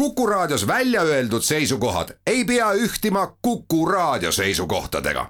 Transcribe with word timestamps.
Kuku 0.00 0.26
Raadios 0.26 0.66
välja 0.66 1.02
öeldud 1.02 1.42
seisukohad 1.42 2.08
ei 2.26 2.44
pea 2.44 2.72
ühtima 2.72 3.36
Kuku 3.42 3.86
Raadio 3.86 4.32
seisukohtadega. 4.32 5.26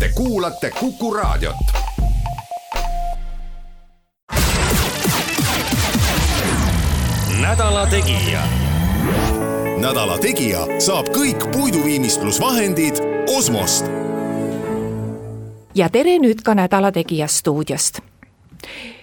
Te 0.00 0.08
kuulate 0.14 0.70
Kuku 0.70 1.14
Raadiot. 1.14 1.56
nädala 7.40 7.86
Tegija. 7.86 8.42
nädala 9.80 10.18
Tegija 10.18 10.66
saab 10.78 11.08
kõik 11.08 11.50
puiduviimistlusvahendid 11.52 12.94
Osmost. 13.36 13.84
ja 15.74 15.90
tere 15.90 16.18
nüüd 16.18 16.42
ka 16.42 16.54
Nädala 16.54 16.92
Tegija 16.92 17.26
stuudiost 17.26 17.98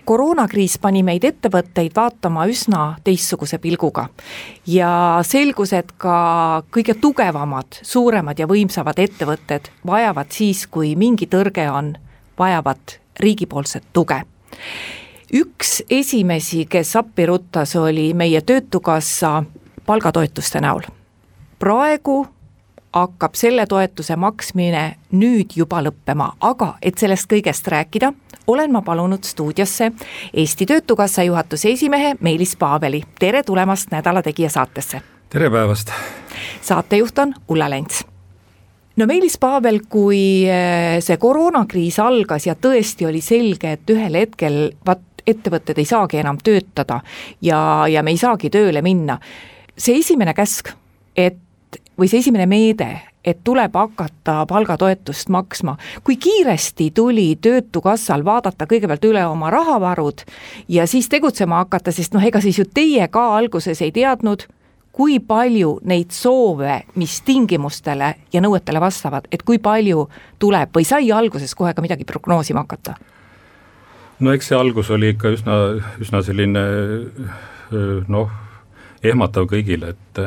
koroonakriis 0.05 0.77
pani 0.81 1.03
meid 1.03 1.23
ettevõtteid 1.27 1.95
vaatama 1.95 2.45
üsna 2.51 2.95
teistsuguse 3.03 3.57
pilguga. 3.57 4.07
ja 4.67 5.19
selgus, 5.21 5.73
et 5.73 5.91
ka 5.97 6.63
kõige 6.71 6.93
tugevamad, 6.93 7.79
suuremad 7.81 8.39
ja 8.39 8.47
võimsamad 8.47 8.99
ettevõtted 8.99 9.69
vajavad 9.85 10.31
siis, 10.31 10.67
kui 10.67 10.95
mingi 10.95 11.27
tõrge 11.27 11.69
on, 11.71 11.95
vajavad 12.39 12.99
riigipoolset 13.19 13.83
tuge. 13.93 14.23
üks 15.33 15.83
esimesi, 15.89 16.65
kes 16.65 16.95
appi 16.95 17.25
ruttas, 17.25 17.75
oli 17.75 18.13
meie 18.13 18.41
Töötukassa 18.41 19.43
palgatoetuste 19.85 20.61
näol. 20.61 20.81
praegu 21.59 22.27
hakkab 22.93 23.35
selle 23.35 23.65
toetuse 23.65 24.15
maksmine 24.15 24.83
nüüd 25.11 25.55
juba 25.55 25.81
lõppema, 25.81 26.33
aga 26.41 26.75
et 26.81 26.97
sellest 27.01 27.29
kõigest 27.31 27.67
rääkida, 27.67 28.13
olen 28.47 28.71
ma 28.71 28.81
palunud 28.81 29.23
stuudiosse 29.23 29.91
Eesti 30.33 30.65
Töötukassa 30.65 31.23
juhatuse 31.23 31.71
esimehe 31.71 32.15
Meelis 32.19 32.55
Paaveli, 32.55 33.03
tere 33.19 33.43
tulemast 33.43 33.91
Nädala 33.91 34.21
Tegija 34.21 34.49
saatesse! 34.49 35.01
tere 35.29 35.49
päevast! 35.49 35.91
saatejuht 36.61 37.19
on 37.19 37.33
Ulla 37.47 37.69
Lents 37.69 38.05
no 38.95 39.05
Meelis 39.05 39.37
Paabel, 39.37 39.79
kui 39.89 40.45
eh, 40.49 40.99
see 41.01 41.17
koroonakriis 41.17 41.99
algas 41.99 42.47
ja 42.47 42.55
tõesti 42.55 43.07
oli 43.09 43.21
selge, 43.21 43.77
et 43.77 43.89
ühel 43.89 44.19
hetkel 44.21 44.59
vaat 44.85 45.23
ettevõtted 45.27 45.79
ei 45.79 45.87
saagi 45.87 46.19
enam 46.19 46.37
töötada 46.43 46.99
ja, 47.41 47.59
ja 47.87 48.03
me 48.03 48.11
ei 48.11 48.19
saagi 48.19 48.51
tööle 48.51 48.83
minna, 48.83 49.17
see 49.77 49.97
esimene 50.01 50.35
käsk, 50.35 50.73
et 51.15 51.79
või 51.99 52.09
see 52.11 52.19
esimene 52.19 52.45
meede, 52.49 52.89
et 53.25 53.39
tuleb 53.43 53.75
hakata 53.75 54.45
palgatoetust 54.45 55.29
maksma. 55.29 55.77
kui 56.03 56.15
kiiresti 56.15 56.91
tuli 56.91 57.37
Töötukassal 57.41 58.25
vaadata 58.25 58.65
kõigepealt 58.65 59.05
üle 59.05 59.25
oma 59.27 59.49
rahavarud 59.49 60.25
ja 60.67 60.87
siis 60.87 61.09
tegutsema 61.09 61.63
hakata, 61.63 61.91
sest 61.91 62.13
noh, 62.13 62.23
ega 62.23 62.41
siis 62.41 62.59
ju 62.59 62.65
teie 62.73 63.07
ka 63.07 63.35
alguses 63.37 63.81
ei 63.81 63.91
teadnud, 63.91 64.45
kui 64.91 65.19
palju 65.19 65.79
neid 65.89 66.11
soove, 66.13 66.83
mis 66.95 67.21
tingimustele 67.25 68.13
ja 68.33 68.41
nõuetele 68.41 68.81
vastavad, 68.81 69.27
et 69.31 69.41
kui 69.43 69.57
palju 69.59 70.07
tuleb 70.39 70.69
või 70.75 70.85
sai 70.85 71.11
alguses 71.11 71.55
kohe 71.55 71.73
ka 71.73 71.81
midagi 71.81 72.05
prognoosima 72.05 72.65
hakata? 72.65 72.95
no 74.19 74.31
eks 74.31 74.51
see 74.51 74.57
algus 74.57 74.91
oli 74.93 75.13
ikka 75.15 75.33
üsna, 75.33 75.59
üsna 76.01 76.21
selline 76.23 76.63
noh, 78.07 78.31
ehmatav 79.03 79.47
kõigile, 79.51 79.95
et 79.95 80.21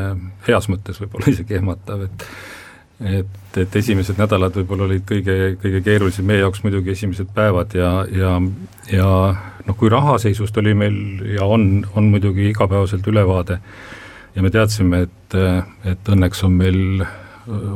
heas 0.48 0.68
mõttes 0.72 0.98
võib-olla 1.00 1.32
isegi 1.32 1.60
ehmatav, 1.60 2.02
et 2.08 2.26
et, 3.04 3.58
et 3.60 3.76
esimesed 3.76 4.16
nädalad 4.20 4.56
võib-olla 4.56 4.86
olid 4.86 5.04
kõige, 5.08 5.56
kõige 5.60 5.82
keerulisem, 5.84 6.26
meie 6.28 6.40
jaoks 6.40 6.62
muidugi 6.64 6.94
esimesed 6.94 7.28
päevad 7.36 7.76
ja, 7.76 7.90
ja, 8.08 8.32
ja 8.92 9.10
noh, 9.66 9.76
kui 9.76 9.90
rahaseisust 9.92 10.56
oli 10.62 10.74
meil 10.78 10.98
ja 11.34 11.44
on, 11.44 11.84
on 11.96 12.08
muidugi 12.12 12.48
igapäevaselt 12.50 13.06
ülevaade 13.06 13.58
ja 14.36 14.44
me 14.44 14.52
teadsime, 14.52 15.06
et, 15.06 15.36
et 15.84 16.12
õnneks 16.12 16.44
on 16.46 16.56
meil 16.56 17.04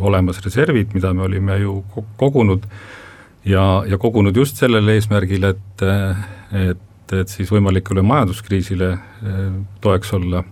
olemas 0.00 0.41
reservid, 0.44 0.94
mida 0.96 1.12
me 1.14 1.24
olime 1.28 1.58
ju 1.60 1.78
kogunud 2.20 2.64
ja, 3.44 3.82
ja 3.86 3.98
kogunud 4.00 4.36
just 4.36 4.58
sellel 4.60 4.88
eesmärgil, 4.97 5.47
et, 5.53 5.84
et, 6.64 7.14
et 7.20 7.32
siis 7.32 7.53
võimalikule 7.53 8.03
majanduskriisile 8.06 8.94
toeks 9.84 10.16
olla 10.19 10.42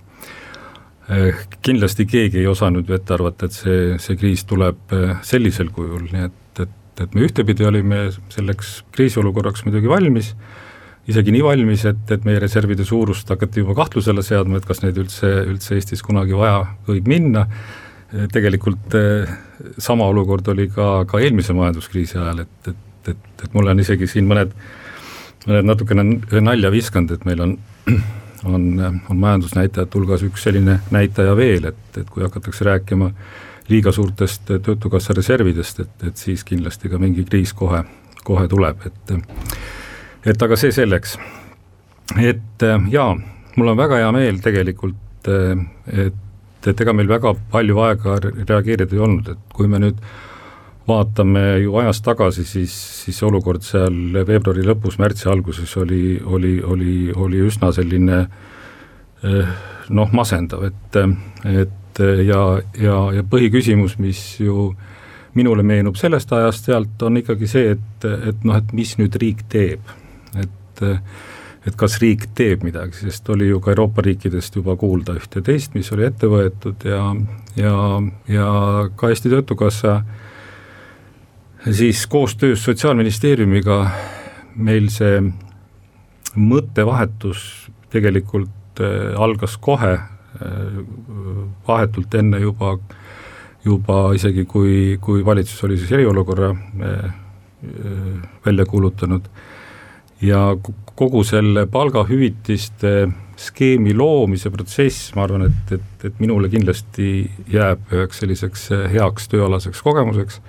kindlasti 1.64 2.04
keegi 2.08 2.42
ei 2.42 2.46
osanud 2.50 2.88
ju 2.88 2.96
ette 2.96 3.14
arvata, 3.16 3.48
et 3.48 3.56
see, 3.56 3.96
see 4.02 4.16
kriis 4.20 4.44
tuleb 4.48 4.92
äh, 4.92 5.16
sellisel 5.24 5.70
kujul, 5.72 6.04
nii 6.12 6.26
et, 6.26 6.62
et, 6.64 7.02
et 7.04 7.16
me 7.16 7.24
ühtepidi 7.24 7.64
olime 7.68 8.08
selleks 8.32 8.82
kriisiolukorraks 8.92 9.64
muidugi 9.64 9.88
valmis, 9.88 10.34
isegi 11.08 11.32
nii 11.32 11.44
valmis, 11.46 11.86
et, 11.88 12.02
et 12.12 12.28
meie 12.28 12.40
reservide 12.42 12.84
suurust 12.84 13.30
hakati 13.32 13.64
juba 13.64 13.78
kahtluse 13.78 14.12
alla 14.12 14.24
seadma, 14.26 14.60
et 14.60 14.68
kas 14.68 14.84
neid 14.84 15.00
üldse, 15.00 15.30
üldse 15.48 15.78
Eestis 15.78 16.04
kunagi 16.04 16.36
vaja 16.36 16.60
võib 16.90 17.08
minna, 17.08 17.46
äh, 17.48 18.28
tegelikult 18.32 18.98
sama 19.80 20.10
olukord 20.12 20.52
oli 20.52 20.68
ka, 20.72 21.06
ka 21.08 21.24
eelmise 21.24 21.56
majanduskriisi 21.56 22.20
ajal, 22.20 22.44
et, 22.44 22.72
et, 22.74 23.12
et, 23.14 23.26
et 23.48 23.56
mulle 23.56 23.72
on 23.72 23.80
isegi 23.80 24.08
siin 24.10 24.28
mõned, 24.28 24.52
mõned 25.48 25.72
natukene 25.72 26.42
nalja 26.44 26.72
viskanud, 26.74 27.16
et 27.16 27.28
meil 27.28 27.46
on 27.46 27.58
on, 28.44 28.64
on 29.10 29.16
majandusnäitajate 29.16 29.98
hulgas 29.98 30.22
üks 30.26 30.42
selline 30.46 30.78
näitaja 30.90 31.36
veel, 31.36 31.70
et, 31.72 31.98
et 32.00 32.10
kui 32.10 32.22
hakatakse 32.22 32.64
rääkima 32.64 33.10
liiga 33.68 33.92
suurtest 33.92 34.48
Töötukassa 34.62 35.14
reservidest, 35.16 35.80
et, 35.80 36.06
et 36.10 36.16
siis 36.16 36.44
kindlasti 36.44 36.88
ka 36.88 36.98
mingi 36.98 37.24
kriis 37.28 37.52
kohe, 37.56 37.82
kohe 38.24 38.46
tuleb, 38.48 38.86
et 38.86 39.12
et 40.28 40.42
aga 40.42 40.56
see 40.56 40.72
selleks. 40.74 41.18
et 42.20 42.64
jaa, 42.90 43.10
mul 43.56 43.74
on 43.74 43.76
väga 43.76 44.00
hea 44.02 44.12
meel 44.12 44.40
tegelikult, 44.44 45.28
et, 45.28 46.14
et 46.66 46.80
ega 46.80 46.92
meil 46.96 47.08
väga 47.08 47.34
palju 47.52 47.78
aega 47.84 48.16
reageerida 48.22 48.96
ei 48.96 49.04
olnud, 49.04 49.28
et 49.34 49.54
kui 49.54 49.68
me 49.68 49.80
nüüd 49.82 50.00
vaatame 50.88 51.42
ju 51.62 51.76
ajas 51.80 52.00
tagasi, 52.02 52.44
siis, 52.44 52.74
siis 53.04 53.22
olukord 53.26 53.64
seal 53.66 54.18
veebruari 54.26 54.64
lõpus, 54.66 54.98
märtsi 55.00 55.28
alguses 55.30 55.76
oli, 55.80 56.18
oli, 56.24 56.58
oli, 56.64 56.94
oli 57.14 57.42
üsna 57.44 57.70
selline 57.76 58.20
eh, 59.24 59.56
noh, 59.94 60.12
masendav, 60.16 60.64
et, 60.68 61.00
et 61.52 62.02
ja, 62.24 62.42
ja, 62.80 62.98
ja 63.18 63.24
põhiküsimus, 63.30 63.98
mis 64.02 64.22
ju 64.40 64.70
minule 65.38 65.62
meenub 65.62 65.98
sellest 65.98 66.32
ajast 66.34 66.70
sealt, 66.70 67.02
on 67.04 67.20
ikkagi 67.20 67.48
see, 67.50 67.74
et, 67.76 68.06
et 68.30 68.46
noh, 68.48 68.58
et 68.58 68.72
mis 68.76 68.94
nüüd 69.00 69.18
riik 69.20 69.44
teeb, 69.52 69.96
et 70.38 70.84
et 71.68 71.74
kas 71.76 71.98
riik 72.00 72.28
teeb 72.38 72.62
midagi, 72.64 72.94
sest 73.02 73.26
oli 73.34 73.48
ju 73.50 73.58
ka 73.60 73.72
Euroopa 73.74 74.00
riikidest 74.06 74.54
juba 74.56 74.76
kuulda 74.78 75.16
ühte-teist, 75.18 75.74
mis 75.74 75.90
oli 75.92 76.06
ette 76.06 76.30
võetud 76.30 76.86
ja, 76.86 77.02
ja, 77.58 77.74
ja 78.30 78.46
ka 78.96 79.10
Eesti 79.10 79.28
Töötukassa 79.28 79.96
äh, 79.98 80.27
siis 81.72 82.06
koostöös 82.06 82.64
Sotsiaalministeeriumiga 82.64 83.90
meil 84.56 84.88
see 84.92 85.20
mõttevahetus 86.38 87.68
tegelikult 87.92 88.80
äh, 88.80 89.14
algas 89.20 89.56
kohe, 89.60 89.94
äh, 89.98 90.80
vahetult 91.68 92.14
enne 92.14 92.40
juba, 92.42 92.76
juba 93.64 94.00
isegi 94.16 94.44
kui, 94.48 94.98
kui 95.00 95.24
valitsus 95.24 95.64
oli 95.68 95.78
siis 95.78 95.92
eriolukorra 95.98 96.50
äh, 96.50 97.08
välja 98.46 98.66
kuulutanud. 98.66 99.26
Ja 100.22 100.56
kogu 100.98 101.22
selle 101.24 101.66
palgahüvitiste 101.70 103.08
skeemi 103.38 103.92
loomise 103.94 104.50
protsess, 104.50 105.12
ma 105.14 105.26
arvan, 105.26 105.44
et, 105.46 105.74
et, 105.78 106.06
et 106.08 106.22
minule 106.22 106.50
kindlasti 106.50 107.28
jääb 107.52 107.92
üheks 107.94 108.24
selliseks 108.24 108.64
heaks 108.94 109.30
tööalaseks 109.30 109.82
kogemuseks 109.86 110.40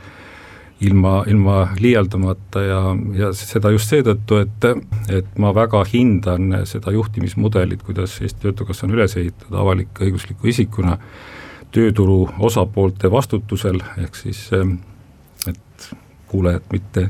ilma, 0.81 1.23
ilma 1.27 1.57
liialdamata 1.79 2.61
ja, 2.63 2.79
ja 3.17 3.31
seda 3.35 3.71
just 3.73 3.91
seetõttu, 3.91 4.39
et, 4.43 4.67
et 5.11 5.35
ma 5.41 5.51
väga 5.55 5.81
hindan 5.91 6.61
seda 6.69 6.93
juhtimismudelit, 6.95 7.83
kuidas 7.83 8.19
Eesti 8.23 8.47
Töötukassa 8.47 8.87
on 8.87 8.95
üles 8.95 9.17
ehitatud 9.19 9.59
avalik-õigusliku 9.59 10.49
isikuna, 10.51 10.97
tööturu 11.75 12.23
osapoolte 12.47 13.11
vastutusel, 13.11 13.81
ehk 14.01 14.17
siis 14.17 14.47
et 15.49 15.91
kuulajat 16.29 16.71
mitte 16.73 17.09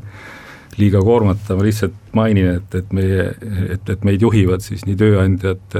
liiga 0.80 1.02
koormata, 1.04 1.56
ma 1.60 1.66
lihtsalt 1.66 2.14
mainin, 2.16 2.54
et, 2.60 2.76
et 2.76 2.94
meie, 2.96 3.26
et, 3.76 3.90
et 3.90 4.06
meid 4.08 4.22
juhivad 4.24 4.64
siis 4.64 4.86
nii 4.88 4.96
tööandjad, 5.00 5.76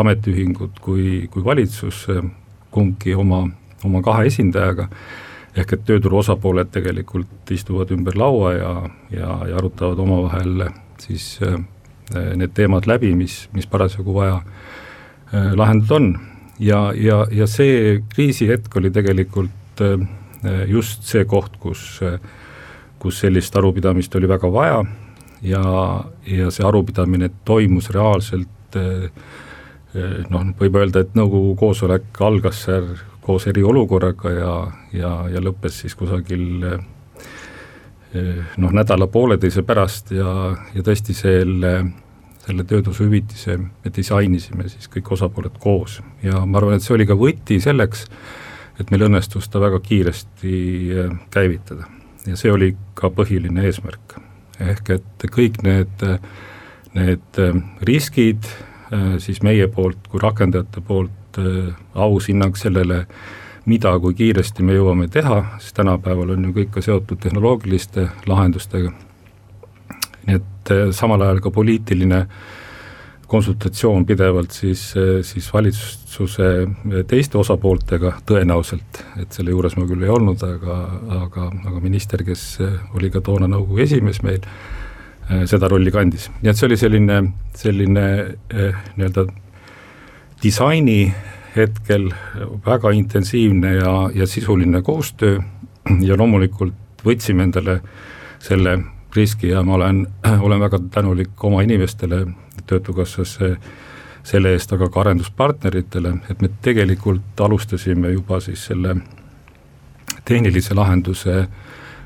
ametiühingud 0.00 0.80
kui, 0.82 1.26
kui 1.32 1.44
valitsus, 1.44 2.06
kumbki 2.72 3.14
oma, 3.18 3.44
oma 3.84 4.00
kahe 4.04 4.30
esindajaga 4.30 4.88
ehk 5.56 5.74
et 5.76 5.84
tööturu 5.88 6.20
osapooled 6.22 6.70
tegelikult 6.72 7.50
istuvad 7.52 7.92
ümber 7.92 8.16
laua 8.18 8.52
ja, 8.56 8.72
ja, 9.12 9.32
ja 9.50 9.58
arutavad 9.60 10.00
omavahel 10.00 10.66
siis 11.02 11.36
äh, 11.44 11.58
need 12.38 12.54
teemad 12.56 12.88
läbi, 12.88 13.12
mis, 13.16 13.46
mis 13.52 13.68
parasjagu 13.68 14.14
vaja 14.16 14.38
äh, 14.40 15.52
lahendada 15.58 15.98
on. 15.98 16.14
ja, 16.58 16.92
ja, 16.96 17.26
ja 17.30 17.46
see 17.46 18.00
kriisihetk 18.14 18.76
oli 18.80 18.90
tegelikult 18.94 19.84
äh, 19.84 20.64
just 20.68 21.04
see 21.04 21.24
koht, 21.28 21.58
kus, 21.60 22.00
kus 22.98 23.20
sellist 23.20 23.56
arupidamist 23.56 24.14
oli 24.16 24.28
väga 24.28 24.52
vaja 24.52 24.82
ja, 25.42 25.62
ja 26.26 26.50
see 26.50 26.66
arupidamine 26.66 27.30
toimus 27.44 27.90
reaalselt 27.94 28.48
noh, 30.32 30.44
võib 30.58 30.76
öelda, 30.80 31.02
et 31.04 31.14
nõukogu 31.14 31.54
koosolek 31.60 32.20
algas 32.24 32.62
seal 32.64 32.88
koos 33.22 33.46
eriolukorraga 33.50 34.30
ja, 34.34 34.54
ja, 34.92 35.12
ja 35.30 35.42
lõppes 35.42 35.82
siis 35.84 35.94
kusagil 35.98 36.64
noh, 38.12 38.72
nädala-pooleteise 38.74 39.62
pärast 39.64 40.10
ja, 40.12 40.32
ja 40.74 40.84
tõesti 40.84 41.14
selle, 41.16 41.72
selle 42.44 42.66
töötasuhüvitise 42.68 43.56
me 43.62 43.92
disainisime 43.94 44.66
siis 44.68 44.90
kõik 44.92 45.14
osapooled 45.16 45.56
koos 45.62 46.00
ja 46.24 46.42
ma 46.44 46.60
arvan, 46.60 46.76
et 46.76 46.84
see 46.84 46.96
oli 46.96 47.06
ka 47.08 47.16
võti 47.16 47.60
selleks, 47.62 48.04
et 48.82 48.92
meil 48.92 49.06
õnnestus 49.08 49.48
ta 49.48 49.62
väga 49.62 49.80
kiiresti 49.86 50.58
käivitada. 51.32 51.88
ja 52.26 52.36
see 52.36 52.52
oli 52.52 52.74
ka 52.94 53.08
põhiline 53.10 53.64
eesmärk. 53.70 54.18
ehk 54.60 54.90
et 54.98 55.26
kõik 55.32 55.62
need, 55.64 56.04
need 56.92 57.42
riskid, 57.80 58.44
Äh, 58.92 59.16
siis 59.18 59.40
meie 59.42 59.68
poolt 59.72 60.08
kui 60.10 60.20
rakendajate 60.20 60.82
poolt 60.84 61.12
äh, 61.38 61.74
aus 61.94 62.28
hinnang 62.28 62.56
sellele, 62.58 63.04
mida, 63.66 63.92
kui 64.02 64.16
kiiresti 64.18 64.64
me 64.66 64.76
jõuame 64.76 65.08
teha, 65.12 65.42
sest 65.62 65.76
tänapäeval 65.78 66.34
on 66.34 66.48
ju 66.48 66.56
kõik 66.56 66.74
ka 66.76 66.82
seotud 66.82 67.20
tehnoloogiliste 67.22 68.08
lahendustega. 68.26 68.92
nii 70.26 70.36
et 70.38 70.74
äh, 70.74 70.90
samal 70.90 71.22
ajal 71.22 71.40
ka 71.40 71.50
poliitiline 71.50 72.26
konsultatsioon 73.32 74.04
pidevalt 74.04 74.52
siis, 74.52 74.92
siis 75.24 75.46
valitsuse 75.54 76.48
teiste 77.08 77.38
osapooltega 77.40 78.10
tõenäoliselt, 78.28 79.00
et 79.22 79.32
selle 79.32 79.54
juures 79.54 79.76
ma 79.78 79.86
küll 79.88 80.04
ei 80.04 80.12
olnud, 80.12 80.42
aga, 80.44 80.76
aga, 81.22 81.46
aga 81.64 81.80
minister, 81.80 82.20
kes 82.26 82.58
oli 82.92 83.08
ka 83.10 83.22
toona 83.24 83.48
nõukogu 83.48 83.80
esimees 83.86 84.20
meil, 84.22 84.44
Äh, 85.30 85.44
seda 85.46 85.68
rolli 85.70 85.92
kandis, 85.94 86.26
nii 86.42 86.50
et 86.50 86.58
see 86.58 86.66
oli 86.66 86.76
selline, 86.80 87.18
selline 87.54 88.04
nii-öelda 88.50 89.22
disaini 90.42 91.14
hetkel 91.56 92.10
väga 92.66 92.90
intensiivne 92.90 93.74
ja, 93.74 94.10
ja 94.14 94.26
sisuline 94.26 94.82
koostöö 94.82 95.40
ja 96.00 96.16
loomulikult 96.18 97.04
võtsime 97.04 97.46
endale 97.46 97.80
selle 98.42 98.78
riski 99.16 99.48
ja 99.48 99.62
ma 99.62 99.74
olen, 99.74 100.06
olen 100.40 100.60
väga 100.60 100.80
tänulik 100.90 101.44
oma 101.44 101.62
inimestele 101.62 102.26
Töötukassasse 102.66 103.56
selle 104.22 104.52
eest, 104.54 104.70
aga 104.72 104.86
ka 104.88 105.00
arenduspartneritele, 105.02 106.12
et 106.30 106.42
me 106.42 106.48
tegelikult 106.62 107.40
alustasime 107.42 108.12
juba 108.12 108.38
siis 108.40 108.68
selle 108.70 108.94
tehnilise 110.24 110.76
lahenduse 110.78 111.46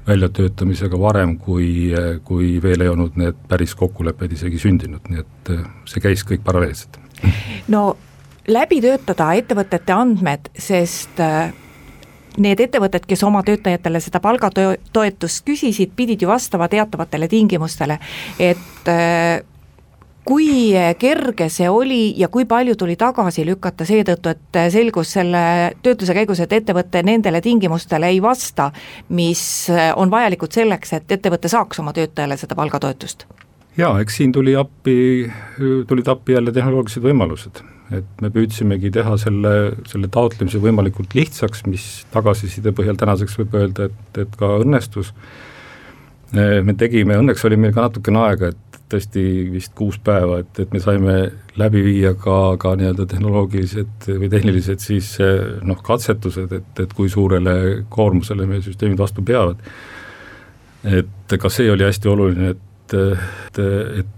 väljatöötamisega 0.06 0.98
varem, 1.00 1.36
kui, 1.38 1.92
kui 2.24 2.56
veel 2.62 2.86
ei 2.86 2.88
olnud 2.88 3.18
need 3.20 3.36
päris 3.48 3.74
kokkulepped 3.76 4.32
isegi 4.32 4.58
sündinud, 4.62 5.10
nii 5.10 5.22
et 5.22 5.52
see 5.90 6.02
käis 6.02 6.24
kõik 6.24 6.44
paralleelselt. 6.46 6.96
no 7.68 7.96
läbi 8.48 8.80
töötada 8.84 9.32
ettevõtete 9.38 9.94
andmed, 9.94 10.50
sest 10.58 11.20
eh, 11.22 11.50
need 12.42 12.60
ettevõtted, 12.60 13.06
kes 13.08 13.24
oma 13.26 13.42
töötajatele 13.46 14.00
seda 14.04 14.20
palgatoetust 14.24 15.44
küsisid, 15.46 15.92
pidid 15.96 16.22
ju 16.22 16.30
vastama 16.30 16.68
teatavatele 16.72 17.28
tingimustele, 17.32 17.98
et 18.38 18.90
eh, 18.92 19.44
kui 20.26 20.74
kerge 20.98 21.46
see 21.52 21.68
oli 21.70 22.00
ja 22.18 22.28
kui 22.32 22.44
palju 22.50 22.74
tuli 22.78 22.96
tagasi 22.98 23.44
lükata 23.46 23.86
seetõttu, 23.86 24.32
et 24.34 24.58
selgus 24.74 25.14
selle 25.14 25.42
töötluse 25.86 26.16
käigus, 26.16 26.42
et 26.42 26.52
ettevõte 26.58 27.02
nendele 27.06 27.40
tingimustele 27.44 28.10
ei 28.10 28.18
vasta, 28.22 28.72
mis 29.14 29.44
on 29.94 30.10
vajalikud 30.10 30.50
selleks, 30.58 30.96
et 30.98 31.16
ettevõte 31.18 31.50
saaks 31.52 31.82
oma 31.82 31.94
töötajale 31.96 32.38
seda 32.40 32.58
palgatoetust? 32.58 33.26
jaa, 33.76 33.92
eks 34.00 34.18
siin 34.18 34.32
tuli 34.32 34.56
appi, 34.56 35.30
tulid 35.86 36.08
appi 36.08 36.32
jälle 36.32 36.52
tehnoloogilised 36.52 37.04
võimalused, 37.04 37.62
et 37.94 38.22
me 38.22 38.30
püüdsimegi 38.34 38.90
teha 38.94 39.16
selle, 39.20 39.52
selle 39.86 40.08
taotlemise 40.12 40.58
võimalikult 40.62 41.14
lihtsaks, 41.14 41.66
mis 41.70 42.06
tagasiside 42.14 42.72
põhjal 42.74 42.98
tänaseks 42.98 43.38
võib 43.42 43.54
öelda, 43.60 43.90
et, 43.90 44.22
et 44.24 44.38
ka 44.38 44.56
õnnestus 44.62 45.12
me 46.34 46.74
tegime, 46.74 47.14
õnneks 47.20 47.44
oli 47.46 47.56
meil 47.60 47.74
ka 47.74 47.84
natukene 47.84 48.18
aega, 48.24 48.50
et 48.50 48.78
tõesti 48.90 49.22
vist 49.50 49.72
kuus 49.78 49.98
päeva, 50.02 50.40
et, 50.42 50.58
et 50.62 50.72
me 50.74 50.80
saime 50.82 51.14
läbi 51.58 51.82
viia 51.86 52.12
ka, 52.18 52.56
ka 52.60 52.74
nii-öelda 52.78 53.06
tehnoloogilised 53.10 54.08
või 54.20 54.30
tehnilised 54.30 54.82
siis 54.82 55.12
noh, 55.66 55.80
katsetused, 55.86 56.52
et, 56.54 56.82
et 56.82 56.94
kui 56.94 57.10
suurele 57.10 57.86
koormusele 57.90 58.46
meie 58.46 58.62
süsteemid 58.66 58.98
vastu 59.00 59.24
peavad. 59.26 59.62
et 60.86 61.38
ka 61.40 61.50
see 61.50 61.70
oli 61.70 61.86
hästi 61.86 62.08
oluline, 62.08 62.52
et, 62.54 62.94
et, 62.94 63.62
et 64.02 64.14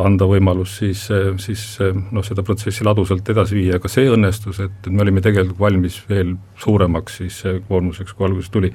anda 0.00 0.26
võimalus 0.28 0.78
siis, 0.80 1.04
siis 1.42 1.64
noh, 1.82 2.24
seda 2.24 2.42
protsessi 2.46 2.86
ladusalt 2.86 3.28
edasi 3.34 3.58
viia, 3.58 3.78
ka 3.82 3.90
see 3.92 4.08
õnnestus, 4.10 4.60
et, 4.64 4.78
et 4.84 4.92
me 4.92 5.04
olime 5.04 5.22
tegelikult 5.24 5.60
valmis 5.60 5.98
veel 6.08 6.34
suuremaks 6.62 7.20
siis 7.20 7.40
koormuseks, 7.68 8.16
kui 8.16 8.28
alguses 8.28 8.52
tuli. 8.54 8.72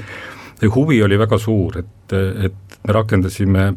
ja 0.62 0.70
huvi 0.76 1.02
oli 1.04 1.18
väga 1.20 1.40
suur, 1.42 1.80
et, 1.82 2.18
et 2.46 2.80
me 2.86 2.94
rakendasime 2.94 3.72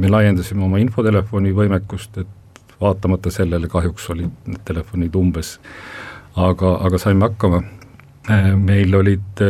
me 0.00 0.10
laiendasime 0.10 0.64
oma 0.64 0.78
infotelefoni 0.82 1.52
võimekust, 1.56 2.20
et 2.22 2.64
vaatamata 2.80 3.32
sellele 3.32 3.68
kahjuks 3.68 4.08
olid 4.14 4.48
need 4.48 4.62
telefonid 4.64 5.16
umbes, 5.18 5.56
aga, 6.36 6.76
aga 6.86 7.00
saime 7.00 7.28
hakkama. 7.28 7.62
Meil 8.60 8.94
olid 8.94 9.40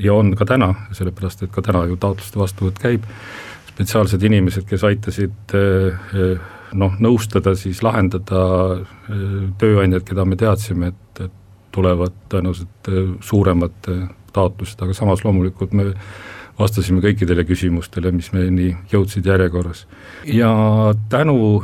ja 0.00 0.14
on 0.14 0.30
ka 0.38 0.46
täna, 0.48 0.70
sellepärast 0.96 1.42
et 1.44 1.50
ka 1.52 1.62
täna 1.64 1.82
ju 1.90 1.98
taotluste 2.00 2.38
vastuvõtt 2.40 2.78
käib, 2.80 3.04
spetsiaalsed 3.72 4.22
inimesed, 4.28 4.66
kes 4.68 4.84
aitasid 4.88 5.56
äh, 5.58 6.50
noh, 6.78 6.96
nõustada, 7.04 7.54
siis 7.58 7.82
lahendada 7.84 8.42
tööandjad, 9.60 10.04
keda 10.08 10.24
me 10.28 10.38
teadsime, 10.40 10.92
et, 10.92 11.24
et 11.26 11.38
tulevad 11.72 12.14
tõenäoliselt 12.32 12.88
suuremad 13.24 13.90
taotlused, 14.32 14.80
aga 14.80 14.96
samas 14.96 15.24
loomulikult 15.24 15.72
me 15.76 15.90
vastasime 16.58 17.00
kõikidele 17.04 17.44
küsimustele, 17.48 18.12
mis 18.12 18.30
meieni 18.32 18.72
jõudsid 18.92 19.26
järjekorras. 19.26 19.86
ja 20.24 20.52
tänu 21.08 21.62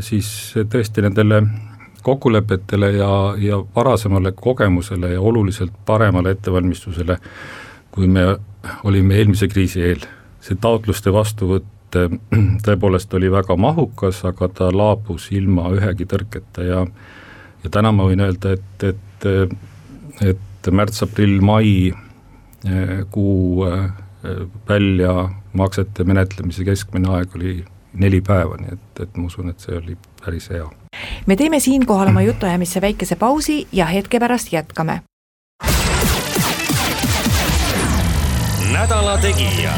siis 0.00 0.54
tõesti 0.70 1.04
nendele 1.04 1.42
kokkulepetele 2.04 2.90
ja, 2.92 3.10
ja 3.38 3.60
varasemale 3.76 4.32
kogemusele 4.32 5.12
ja 5.12 5.20
oluliselt 5.20 5.72
paremale 5.86 6.34
ettevalmistusele, 6.34 7.16
kui 7.90 8.08
me 8.08 8.26
olime 8.84 9.16
eelmise 9.16 9.48
kriisi 9.48 9.82
eel, 9.82 10.04
see 10.44 10.60
taotluste 10.60 11.12
vastuvõtt 11.12 11.98
tõepoolest 12.66 13.12
oli 13.14 13.30
väga 13.32 13.56
mahukas, 13.56 14.24
aga 14.28 14.48
ta 14.48 14.70
laabus 14.74 15.30
ilma 15.32 15.70
ühegi 15.76 16.06
tõrketa 16.10 16.66
ja 16.66 16.86
ja 17.64 17.70
täna 17.72 17.92
ma 17.96 18.06
võin 18.08 18.20
öelda, 18.20 18.54
et, 18.58 18.84
et, 18.84 19.26
et 20.20 20.70
märts-aprill-mai 20.70 21.70
eh, 21.88 22.98
kuu 23.10 23.64
eh, 23.68 23.86
väljamaksete 24.68 26.04
menetlemise 26.04 26.64
keskmine 26.64 27.10
aeg 27.16 27.38
oli 27.38 27.56
neli 28.00 28.20
päeva, 28.24 28.58
nii 28.60 28.74
et, 28.74 29.02
et 29.06 29.16
ma 29.16 29.28
usun, 29.30 29.48
et 29.52 29.64
see 29.64 29.76
oli 29.78 29.96
päris 30.20 30.50
hea. 30.52 30.68
me 31.26 31.36
teeme 31.40 31.60
siinkohal 31.60 32.12
oma 32.12 32.22
jutuajamisse 32.26 32.80
väikese 32.84 33.16
pausi 33.16 33.66
ja 33.72 33.86
hetke 33.86 34.20
pärast 34.20 34.52
jätkame. 34.52 35.02
nädala 38.72 39.18
Tegija. 39.18 39.72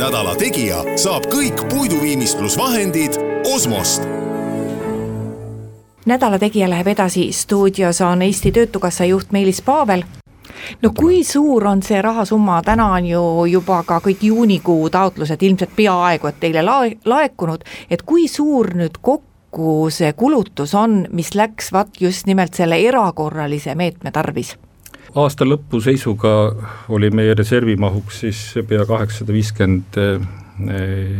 Nädala 0.00 0.32
Tegija 0.38 0.78
saab 0.96 1.26
kõik 1.28 1.60
puiduviimistlusvahendid 1.68 3.18
Osmost. 3.52 4.06
Nädala 6.08 6.38
Tegija 6.40 6.70
läheb 6.72 6.88
edasi, 6.94 7.26
stuudios 7.36 8.00
on 8.00 8.22
Eesti 8.22 8.52
Töötukassa 8.52 9.04
juht 9.04 9.32
Meelis 9.32 9.60
Paavel. 9.62 10.06
No 10.82 10.92
kui 10.96 11.20
suur 11.24 11.66
on 11.68 11.82
see 11.84 12.00
rahasumma, 12.02 12.62
täna 12.64 12.86
on 12.94 13.10
ju 13.10 13.44
juba 13.50 13.82
ka 13.84 14.00
kõik 14.00 14.24
juunikuu 14.24 14.88
taotlused 14.90 15.42
ilmselt 15.42 15.76
peaaegu 15.76 16.32
et 16.32 16.40
teile 16.40 16.64
lae-, 16.64 16.96
laekunud, 17.04 17.64
et 17.90 18.02
kui 18.02 18.24
suur 18.28 18.72
nüüd 18.80 19.02
kokku 19.02 19.90
see 19.92 20.12
kulutus 20.16 20.74
on, 20.74 21.04
mis 21.12 21.34
läks 21.34 21.72
vaat 21.76 22.00
just 22.00 22.26
nimelt 22.26 22.56
selle 22.56 22.80
erakorralise 22.88 23.76
meetme 23.76 24.16
tarvis? 24.16 24.56
Aasta 25.18 25.46
lõpu 25.46 25.80
seisuga 25.82 26.34
oli 26.92 27.10
meie 27.14 27.34
reservi 27.34 27.76
mahuks 27.80 28.22
siis 28.24 28.42
pea 28.68 28.84
kaheksasada 28.86 29.34
viiskümmend 29.34 29.98
eh, 30.00 30.28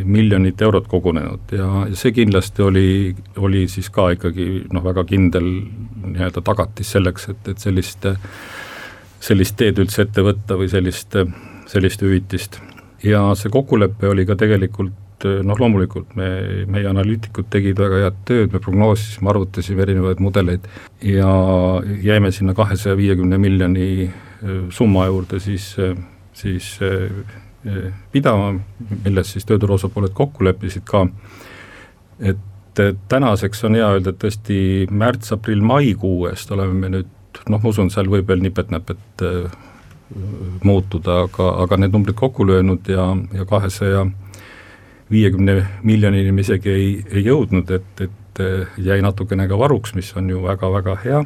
miljonit 0.05 0.63
eurot 0.63 0.89
kogunenud 0.89 1.55
ja, 1.57 1.69
ja 1.89 1.97
see 1.97 2.13
kindlasti 2.13 2.63
oli, 2.63 2.89
oli 3.41 3.67
siis 3.73 3.89
ka 3.91 4.11
ikkagi 4.17 4.67
noh, 4.73 4.85
väga 4.85 5.05
kindel 5.09 5.49
nii-öelda 6.05 6.43
tagatis 6.45 6.93
selleks, 6.97 7.31
et, 7.33 7.55
et 7.55 7.63
sellist 7.63 8.07
sellist 9.21 9.57
teed 9.61 9.79
üldse 9.81 10.07
ette 10.07 10.25
võtta 10.25 10.57
või 10.57 10.69
sellist, 10.73 11.17
sellist 11.69 12.03
hüvitist. 12.05 12.61
ja 13.05 13.31
see 13.37 13.53
kokkulepe 13.53 14.09
oli 14.09 14.27
ka 14.29 14.37
tegelikult 14.37 14.97
noh, 15.25 15.59
loomulikult 15.61 16.15
me, 16.19 16.29
meie 16.71 16.89
analüütikud 16.91 17.51
tegid 17.53 17.79
väga 17.81 18.05
head 18.05 18.19
tööd, 18.29 18.55
me 18.55 18.61
prognoosisime, 18.63 19.31
arvutasime 19.33 19.85
erinevaid 19.85 20.23
mudeleid 20.23 20.67
ja 21.05 21.31
jäime 22.05 22.33
sinna 22.35 22.55
kahesaja 22.57 22.97
viiekümne 22.99 23.39
miljoni 23.41 23.91
äh, 24.07 24.51
summa 24.75 25.07
juurde 25.11 25.41
siis, 25.43 25.73
siis 26.37 26.73
äh, 26.85 27.09
pidama, 28.13 28.55
milles 29.05 29.35
siis 29.35 29.45
tööturu 29.49 29.77
osapooled 29.77 30.15
kokku 30.17 30.47
leppisid 30.47 30.87
ka, 30.89 31.05
et 32.21 32.39
tänaseks 33.09 33.67
on 33.69 33.77
hea 33.77 33.89
öelda, 33.97 34.15
et 34.15 34.21
tõesti 34.23 34.61
märts-aprill-maikuuest 34.89 36.55
oleme 36.57 36.79
me 36.87 36.93
nüüd 36.95 37.11
noh, 37.51 37.61
ma 37.61 37.69
usun, 37.69 37.91
seal 37.93 38.09
võib 38.09 38.31
veel 38.31 38.41
nipet-näpet 38.47 39.27
muutuda, 40.65 41.25
aga, 41.27 41.51
aga 41.65 41.79
need 41.79 41.95
numbrid 41.95 42.17
kokku 42.19 42.47
löönud 42.47 42.89
ja, 42.91 43.05
ja 43.37 43.45
kahesaja 43.47 44.07
viiekümne 45.11 45.57
miljonini 45.83 46.33
me 46.33 46.45
isegi 46.45 46.71
ei, 46.71 46.89
ei 47.11 47.25
jõudnud, 47.27 47.71
et, 47.75 48.05
et 48.07 48.43
äh, 48.43 48.79
jäi 48.79 49.01
natukene 49.03 49.49
ka 49.51 49.59
varuks, 49.59 49.95
mis 49.99 50.13
on 50.17 50.31
ju 50.31 50.43
väga-väga 50.45 50.97
hea. 51.05 51.25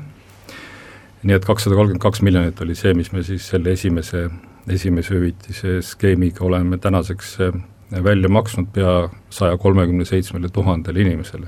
nii 1.24 1.36
et 1.38 1.44
kakssada 1.44 1.76
kolmkümmend 1.76 2.02
kaks 2.04 2.20
miljonit 2.20 2.58
oli 2.60 2.74
see, 2.76 2.92
mis 2.94 3.12
me 3.12 3.22
siis 3.24 3.46
selle 3.48 3.72
esimese, 3.72 4.26
esimese 4.68 5.14
hüvitise 5.14 5.78
skeemiga 5.82 6.44
oleme 6.44 6.78
tänaseks 6.78 7.38
äh, 7.40 7.62
välja 8.04 8.28
maksnud 8.28 8.72
pea 8.72 9.08
saja 9.30 9.56
kolmekümne 9.56 10.04
seitsmele 10.04 10.48
tuhandele 10.48 11.00
inimesele. 11.00 11.46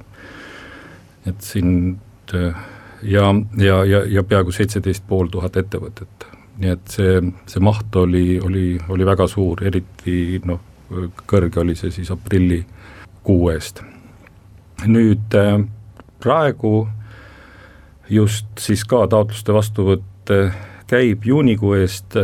et 1.26 1.40
siin 1.40 1.98
ja, 3.02 3.34
ja, 3.56 3.84
ja, 3.84 4.02
ja 4.08 4.22
peaaegu 4.22 4.52
seitseteist 4.52 5.04
pool 5.08 5.28
tuhat 5.32 5.56
ettevõtet. 5.56 6.26
nii 6.56 6.70
et 6.72 6.88
see, 6.88 7.20
see 7.44 7.60
maht 7.60 7.96
oli, 8.00 8.40
oli, 8.40 8.78
oli 8.88 9.04
väga 9.04 9.26
suur, 9.28 9.60
eriti 9.68 10.40
noh, 10.48 10.60
kõrge 11.26 11.60
oli 11.60 11.74
see 11.78 11.90
siis 11.94 12.10
aprillikuu 12.14 13.50
eest. 13.50 13.82
nüüd 14.86 15.34
praegu 16.22 16.88
just 18.10 18.46
siis 18.60 18.84
ka 18.84 19.06
taotluste 19.10 19.54
vastuvõtt 19.56 20.32
käib 20.86 21.24
juunikuu 21.26 21.72
eest, 21.80 22.14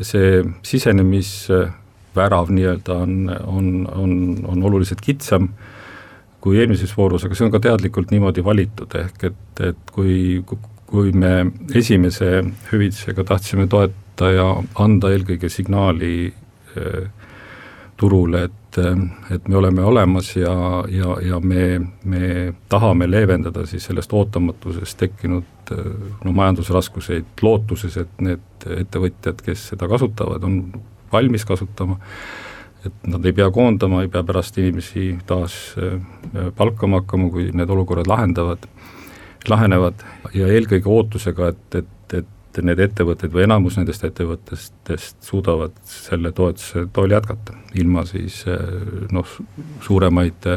see 0.00 0.44
sisenemis 0.62 1.48
värav 2.16 2.52
nii-öelda 2.52 2.94
on, 2.94 3.16
on, 3.46 3.72
on, 3.92 4.12
on 4.46 4.62
oluliselt 4.62 5.00
kitsam 5.00 5.48
kui 6.46 6.60
eelmises 6.62 6.92
voorus, 6.96 7.24
aga 7.26 7.34
see 7.34 7.46
on 7.48 7.52
ka 7.54 7.60
teadlikult 7.64 8.12
niimoodi 8.14 8.44
valitud, 8.46 8.92
ehk 9.00 9.24
et, 9.26 9.62
et 9.66 9.92
kui, 9.92 10.38
kui 10.86 11.10
me 11.10 11.32
esimese 11.74 12.28
hüvitisega 12.70 13.24
tahtsime 13.26 13.66
toeta 13.70 14.30
ja 14.30 14.44
anda 14.84 15.10
eelkõige 15.10 15.50
signaali 15.50 16.12
äh, 16.30 17.08
turule, 17.96 18.42
et, 18.44 18.78
et 19.32 19.48
me 19.48 19.56
oleme 19.56 19.84
olemas 19.84 20.34
ja, 20.36 20.52
ja, 20.92 21.16
ja 21.24 21.40
me, 21.40 21.80
me 22.04 22.54
tahame 22.68 23.08
leevendada 23.10 23.64
siis 23.66 23.86
sellest 23.88 24.12
ootamatusest 24.12 24.98
tekkinud 25.00 25.72
no 26.24 26.32
majandusraskuseid 26.32 27.40
lootuses, 27.42 27.96
et 28.02 28.20
need 28.20 28.68
ettevõtjad, 28.82 29.40
kes 29.42 29.70
seda 29.72 29.88
kasutavad, 29.88 30.44
on 30.44 30.60
valmis 31.12 31.44
kasutama, 31.48 31.96
et 32.86 33.08
nad 33.10 33.24
ei 33.26 33.34
pea 33.36 33.48
koondama, 33.50 34.02
ei 34.04 34.12
pea 34.12 34.22
pärast 34.26 34.58
inimesi 34.60 35.16
taas 35.26 35.56
äh, 35.80 35.98
palkama 36.56 37.02
hakkama, 37.02 37.30
kui 37.34 37.50
need 37.54 37.70
olukorrad 37.72 38.08
lahendavad, 38.10 38.66
lahenevad. 39.48 40.04
Ja 40.34 40.48
eelkõige 40.52 40.90
ootusega, 40.90 41.52
et, 41.54 41.80
et, 41.82 41.92
et 42.58 42.66
need 42.66 42.80
ettevõtted 42.82 43.32
või 43.32 43.44
enamus 43.46 43.78
nendest 43.78 44.04
ettevõtetest 44.06 45.26
suudavad 45.26 45.76
selle 45.88 46.32
toetuse 46.36 46.86
tool 46.92 47.14
jätkata, 47.14 47.56
ilma 47.74 48.04
siis 48.08 48.42
äh, 48.50 48.62
noh, 49.12 49.36
suuremaid, 49.86 50.50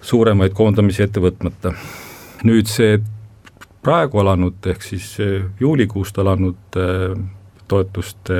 suuremaid 0.00 0.56
koondamisi 0.56 1.06
ette 1.06 1.20
võtmata. 1.20 1.74
nüüd 2.44 2.66
see 2.70 2.98
praegu 3.82 4.18
alanud, 4.22 4.58
ehk 4.66 4.82
siis 4.82 5.14
äh, 5.20 5.46
juulikuust 5.60 6.18
alanud 6.18 6.80
toetuste 7.72 8.34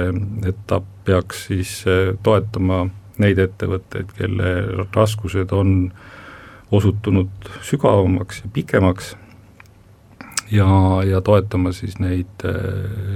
etapp 0.46 0.84
peaks 1.04 1.46
siis 1.48 1.82
eh, 1.86 2.12
toetama 2.22 2.86
neid 3.22 3.38
ettevõtteid, 3.42 4.12
kelle 4.16 4.52
raskused 4.94 5.52
on 5.56 5.92
osutunud 6.72 7.50
sügavamaks 7.64 8.42
ja 8.44 8.50
pikemaks 8.52 9.12
ja, 10.52 10.68
ja 11.08 11.20
toetama 11.24 11.72
siis 11.76 11.98
neid, 12.02 12.46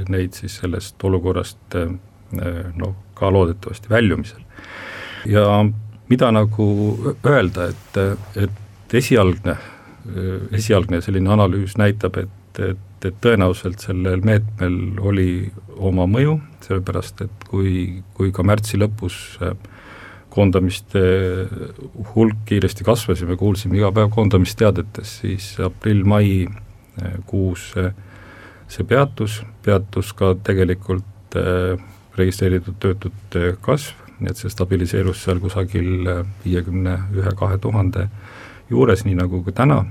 neid 0.08 0.36
siis 0.38 0.58
sellest 0.62 1.04
olukorrast 1.04 1.76
noh, 1.76 2.94
ka 3.14 3.30
loodetavasti 3.32 3.92
väljumisel. 3.92 4.42
ja 5.30 5.46
mida 6.08 6.32
nagu 6.32 6.66
öelda, 7.26 7.68
et, 7.70 8.00
et 8.36 8.94
esialgne, 8.94 9.56
esialgne 10.54 11.00
selline 11.02 11.32
analüüs 11.34 11.76
näitab, 11.80 12.18
et, 12.22 12.60
et 12.62 12.82
et, 13.04 13.16
tõenäoliselt 13.22 13.82
sellel 13.84 14.22
meetmel 14.26 14.98
oli 15.04 15.30
oma 15.76 16.06
mõju, 16.10 16.38
sellepärast 16.64 17.24
et 17.26 17.48
kui, 17.50 18.02
kui 18.16 18.32
ka 18.34 18.44
märtsi 18.46 18.80
lõpus 18.80 19.16
äh, 19.44 19.56
koondamiste 20.32 21.00
hulk 22.12 22.44
kiiresti 22.48 22.84
kasvas 22.84 23.22
ja 23.22 23.28
me 23.28 23.38
kuulsime 23.40 23.78
iga 23.78 23.92
päev 23.94 24.10
koondamisteadetest, 24.14 25.22
siis 25.22 25.52
aprill-mai 25.64 26.30
äh, 26.48 26.62
kuus 27.26 27.74
see 28.68 28.84
peatus, 28.84 29.42
peatus 29.64 30.12
ka 30.16 30.34
tegelikult 30.46 31.36
äh, 31.38 31.76
registreeritud 32.16 32.78
töötute 32.80 33.52
kasv, 33.60 33.94
nii 34.20 34.32
et 34.32 34.40
see 34.40 34.50
stabiliseerus 34.50 35.20
seal 35.26 35.40
kusagil 35.42 36.08
viiekümne 36.44 36.96
ühe, 37.14 37.32
kahe 37.36 37.58
tuhande 37.60 38.08
juures, 38.70 39.04
nii 39.04 39.18
nagu 39.18 39.42
ka 39.44 39.52
täna. 39.62 39.82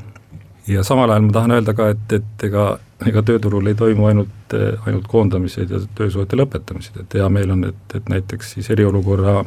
Ja 0.67 0.81
samal 0.83 1.11
ajal 1.13 1.27
ma 1.27 1.35
tahan 1.35 1.53
öelda 1.59 1.75
ka, 1.77 1.91
et, 1.93 2.15
et 2.17 2.45
ega, 2.47 2.65
ega 3.05 3.21
tööturul 3.21 3.69
ei 3.69 3.77
toimu 3.77 4.07
ainult, 4.09 4.55
ainult 4.87 5.05
koondamised 5.07 5.69
ja 5.69 5.83
töösuhete 5.97 6.39
lõpetamised, 6.39 6.97
et 7.03 7.19
hea 7.19 7.27
meel 7.29 7.53
on, 7.53 7.67
et, 7.69 7.85
et 7.93 8.09
näiteks 8.09 8.55
siis 8.57 8.71
eriolukorra, 8.73 9.43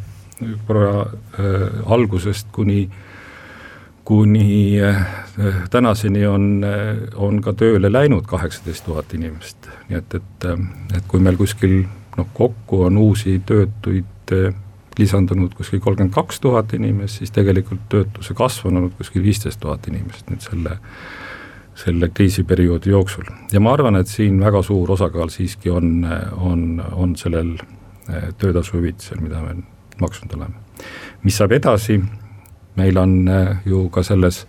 korra 0.69 0.93
äh, 1.03 1.67
algusest 1.91 2.53
kuni 2.55 2.85
kuni 4.09 4.81
äh, 4.81 5.03
tänaseni 5.71 6.23
on, 6.27 6.62
on 7.15 7.43
ka 7.45 7.53
tööle 7.53 7.91
läinud 7.93 8.25
kaheksateist 8.29 8.87
tuhat 8.87 9.12
inimest, 9.15 9.69
nii 9.91 9.99
et, 9.99 10.15
et, 10.17 10.47
et 10.97 11.11
kui 11.11 11.21
meil 11.21 11.37
kuskil 11.37 11.83
noh, 12.17 12.31
kokku 12.35 12.87
on 12.87 12.97
uusi 12.99 13.37
töötuid 13.47 14.33
lisandunud 14.99 15.55
kuskil 15.55 15.81
kolmkümmend 15.81 16.15
kaks 16.15 16.41
tuhat 16.41 16.73
inimest, 16.75 17.21
siis 17.21 17.31
tegelikult 17.35 17.87
töötuse 17.88 18.35
kasv 18.35 18.69
on 18.69 18.81
olnud 18.81 18.95
kuskil 18.99 19.23
viisteist 19.23 19.61
tuhat 19.62 19.87
inimest 19.91 20.31
nüüd 20.31 20.43
selle, 20.43 20.79
selle 21.79 22.11
kriisiperioodi 22.15 22.91
jooksul. 22.91 23.29
ja 23.53 23.61
ma 23.61 23.73
arvan, 23.73 23.97
et 23.97 24.11
siin 24.11 24.41
väga 24.41 24.62
suur 24.62 24.91
osakaal 24.97 25.31
siiski 25.31 25.71
on, 25.71 26.07
on, 26.37 26.83
on 26.93 27.17
sellel 27.17 27.55
eh, 27.59 28.31
töötasu 28.38 28.79
hüvitisel, 28.79 29.23
mida 29.23 29.43
me 29.43 29.55
maksnud 30.00 30.35
oleme. 30.35 30.67
mis 31.23 31.38
saab 31.38 31.55
edasi, 31.55 32.00
meil 32.79 32.99
on 32.99 33.15
eh, 33.29 33.57
ju 33.67 33.87
ka 33.93 34.03
selles 34.07 34.45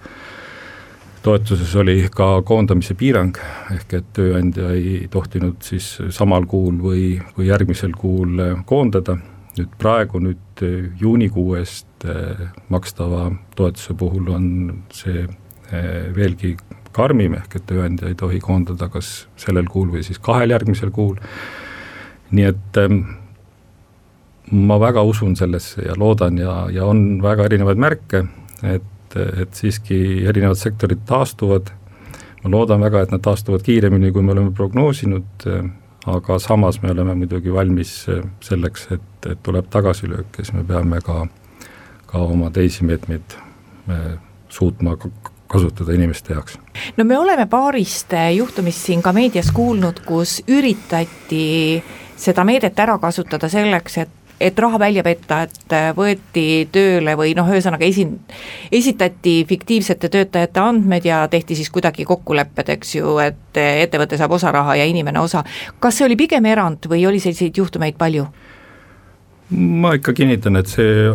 toetuses 1.23 1.73
oli 1.75 2.05
ka 2.13 2.41
koondamise 2.47 2.95
piirang, 2.99 3.35
ehk 3.75 3.97
et 3.97 4.13
tööandja 4.15 4.71
ei 4.75 5.09
tohtinud 5.11 5.59
siis 5.65 5.97
samal 6.15 6.47
kuul 6.49 6.79
või, 6.79 7.03
või 7.37 7.49
järgmisel 7.49 7.95
kuul 7.97 8.39
eh, 8.45 8.55
koondada. 8.69 9.17
Nüüd 9.57 9.75
praegu 9.81 10.21
nüüd 10.23 10.63
eh, 10.65 10.89
juunikuu 11.01 11.57
eest 11.59 11.87
makstava 12.71 13.25
toetuse 13.59 13.91
puhul 13.99 14.29
on 14.31 14.45
see 14.95 15.25
veelgi 16.15 16.53
karmim, 16.95 17.33
ehk 17.35 17.57
et 17.59 17.65
tööandja 17.67 18.07
ei 18.07 18.15
tohi 18.17 18.39
koondada 18.39 18.87
kas 18.89 19.27
sellel 19.37 19.67
kuul 19.67 19.91
või 19.91 20.05
siis 20.07 20.21
kahel 20.23 20.55
järgmisel 20.55 20.93
kuul, 20.95 21.19
nii 22.31 22.47
et 22.47 22.79
ehm, 22.79 23.01
ma 24.51 24.79
väga 24.81 25.03
usun 25.05 25.35
sellesse 25.37 25.83
ja 25.85 25.95
loodan 25.97 26.37
ja, 26.37 26.67
ja 26.73 26.85
on 26.85 27.21
väga 27.23 27.45
erinevaid 27.49 27.81
märke, 27.81 28.23
et, 28.63 29.15
et 29.15 29.53
siiski 29.53 30.25
erinevad 30.29 30.57
sektorid 30.59 31.03
taastuvad, 31.09 31.69
ma 32.43 32.51
loodan 32.53 32.81
väga, 32.81 33.03
et 33.03 33.13
nad 33.13 33.23
taastuvad 33.25 33.63
kiiremini, 33.65 34.11
kui 34.15 34.25
me 34.25 34.33
oleme 34.33 34.51
prognoosinud, 34.55 35.47
aga 36.09 36.39
samas 36.39 36.81
me 36.81 36.91
oleme 36.91 37.15
muidugi 37.15 37.53
valmis 37.53 37.93
selleks, 38.45 38.87
et, 38.95 39.29
et 39.29 39.43
tuleb 39.43 39.69
tagasilöök, 39.71 40.39
siis 40.39 40.53
me 40.55 40.63
peame 40.67 41.01
ka, 41.05 41.25
ka 42.09 42.23
oma 42.23 42.49
teisi 42.55 42.87
meetmeid 42.87 43.35
eh, 43.89 44.13
suutma 44.49 44.95
kasutada 45.49 45.93
inimeste 45.93 46.33
jaoks. 46.33 46.59
no 46.97 47.05
me 47.05 47.17
oleme 47.17 47.45
paarist 47.45 48.13
eh, 48.13 48.35
juhtumist 48.37 48.85
siin 48.85 49.01
ka 49.05 49.13
meedias 49.13 49.51
kuulnud, 49.51 50.01
kus 50.05 50.39
üritati 50.47 51.83
seda 52.19 52.43
meedet 52.43 52.79
ära 52.79 52.97
kasutada 52.99 53.49
selleks, 53.49 53.97
et 53.97 54.18
et 54.39 54.59
raha 54.59 54.79
välja 54.79 55.03
petta, 55.03 55.41
et 55.45 55.73
äh, 55.75 55.89
võeti 55.95 56.67
tööle 56.71 57.15
või 57.19 57.33
noh, 57.37 57.47
ühesõnaga 57.51 57.85
esin-, 57.85 58.17
esitati 58.71 59.43
fiktiivsete 59.49 60.09
töötajate 60.09 60.63
andmed 60.63 61.05
ja 61.05 61.21
tehti 61.31 61.57
siis 61.59 61.71
kuidagi 61.73 62.05
kokkulepped, 62.07 62.71
eks 62.75 62.95
ju, 62.95 63.17
et 63.23 63.59
äh, 63.59 63.83
ettevõte 63.85 64.19
saab 64.19 64.37
osa 64.39 64.53
raha 64.55 64.77
ja 64.79 64.87
inimene 64.89 65.19
osa. 65.19 65.43
kas 65.79 65.99
see 65.99 66.07
oli 66.07 66.17
pigem 66.19 66.45
erand 66.45 66.87
või 66.89 67.05
oli 67.07 67.19
selliseid 67.19 67.57
juhtumeid 67.57 67.97
palju? 67.99 68.27
ma 69.49 69.95
ikka 69.97 70.13
kinnitan, 70.13 70.59
et 70.59 70.69
see 70.69 71.09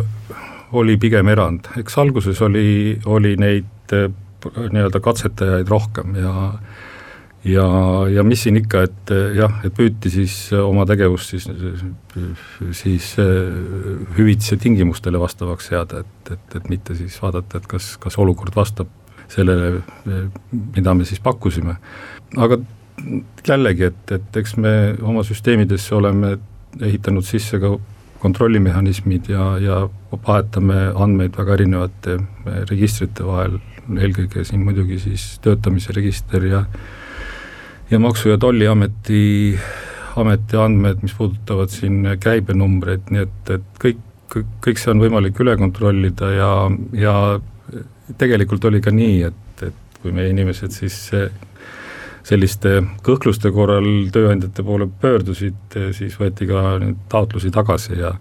oli 0.75 0.97
pigem 0.99 1.27
erand, 1.31 1.69
eks 1.79 1.97
alguses 1.97 2.41
oli, 2.43 2.99
oli 3.05 3.35
neid 3.39 3.95
äh, 3.95 4.09
nii-öelda 4.55 4.99
katsetajaid 5.01 5.69
rohkem 5.71 6.17
ja 6.19 6.33
ja, 7.45 7.65
ja 8.09 8.23
mis 8.25 8.43
siin 8.45 8.59
ikka, 8.59 8.83
et 8.87 9.13
jah, 9.37 9.59
et 9.65 9.73
püüti 9.75 10.11
siis 10.13 10.35
oma 10.57 10.85
tegevust 10.89 11.35
siis, 11.35 11.47
siis 12.75 13.11
hüvitise 14.17 14.57
tingimustele 14.61 15.21
vastavaks 15.21 15.71
seada, 15.71 16.03
et, 16.03 16.31
et, 16.35 16.59
et 16.59 16.69
mitte 16.71 16.97
siis 16.97 17.17
vaadata, 17.21 17.61
et 17.61 17.67
kas, 17.69 17.95
kas 18.01 18.17
olukord 18.21 18.55
vastab 18.57 18.91
sellele, 19.31 19.81
mida 20.75 20.93
me 20.93 21.05
siis 21.05 21.21
pakkusime. 21.23 21.77
aga 22.37 22.59
jällegi, 23.47 23.89
et, 23.91 24.11
et 24.11 24.37
eks 24.41 24.55
me 24.57 24.95
oma 25.03 25.23
süsteemidesse 25.25 25.95
oleme 25.95 26.37
ehitanud 26.81 27.25
sisse 27.25 27.59
ka 27.59 27.75
kontrollimehhanismid 28.19 29.29
ja, 29.29 29.55
ja 29.61 29.79
vahetame 30.27 30.89
andmeid 30.95 31.35
väga 31.37 31.57
erinevate 31.59 32.17
registrite 32.71 33.25
vahel, 33.27 33.59
eelkõige 33.85 34.45
siin 34.47 34.63
muidugi 34.65 34.97
siis 35.03 35.35
töötamise 35.45 35.93
register 35.93 36.45
ja 36.47 36.63
ja 37.91 37.99
Maksu- 37.99 38.29
ja 38.29 38.37
Tolliameti, 38.37 39.59
ameti 40.15 40.57
andmed, 40.57 41.01
mis 41.01 41.13
puudutavad 41.13 41.69
siin 41.69 42.03
käibenumbreid, 42.19 43.09
nii 43.11 43.25
et, 43.25 43.49
et 43.57 43.81
kõik, 43.81 44.01
kõik, 44.33 44.53
kõik 44.65 44.81
see 44.81 44.93
on 44.93 45.03
võimalik 45.03 45.39
üle 45.43 45.57
kontrollida 45.59 46.31
ja, 46.33 46.51
ja 46.97 47.15
tegelikult 48.17 48.65
oli 48.65 48.81
ka 48.81 48.93
nii, 48.95 49.19
et, 49.29 49.65
et 49.69 49.99
kui 50.01 50.15
meie 50.15 50.31
inimesed 50.33 50.73
siis 50.73 50.97
selliste 52.25 52.79
kõhkluste 53.05 53.51
korral 53.53 53.85
tööandjate 54.13 54.63
poole 54.65 54.87
pöördusid, 55.01 55.77
siis 55.93 56.15
võeti 56.17 56.47
ka 56.49 56.79
neid 56.81 57.03
taotlusi 57.11 57.51
tagasi 57.53 57.99
ja 57.99 58.15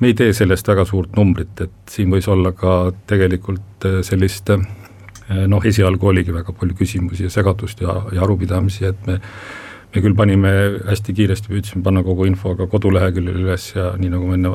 me 0.00 0.08
ei 0.08 0.16
tee 0.16 0.32
sellest 0.32 0.68
väga 0.72 0.86
suurt 0.88 1.12
numbrit, 1.18 1.60
et 1.60 1.92
siin 1.92 2.08
võis 2.14 2.28
olla 2.32 2.54
ka 2.56 2.86
tegelikult 3.10 3.90
sellist 4.06 4.48
Eh, 4.54 4.79
noh, 5.30 5.64
esialgu 5.64 6.10
oligi 6.10 6.34
väga 6.34 6.52
palju 6.56 6.74
küsimusi 6.78 7.28
ja 7.28 7.32
segadust 7.32 7.80
ja, 7.84 8.00
ja 8.14 8.22
arupidamisi, 8.26 8.88
et 8.90 9.06
me 9.06 9.20
me 9.90 10.02
küll 10.04 10.14
panime 10.14 10.50
hästi 10.86 11.14
kiiresti, 11.18 11.50
püüdsime 11.50 11.82
panna 11.82 12.02
kogu 12.06 12.26
info 12.28 12.52
ka 12.58 12.68
koduleheküljele 12.70 13.42
üles 13.42 13.70
ja 13.74 13.90
nii, 13.98 14.10
nagu 14.12 14.28
ma 14.28 14.36
enne 14.38 14.52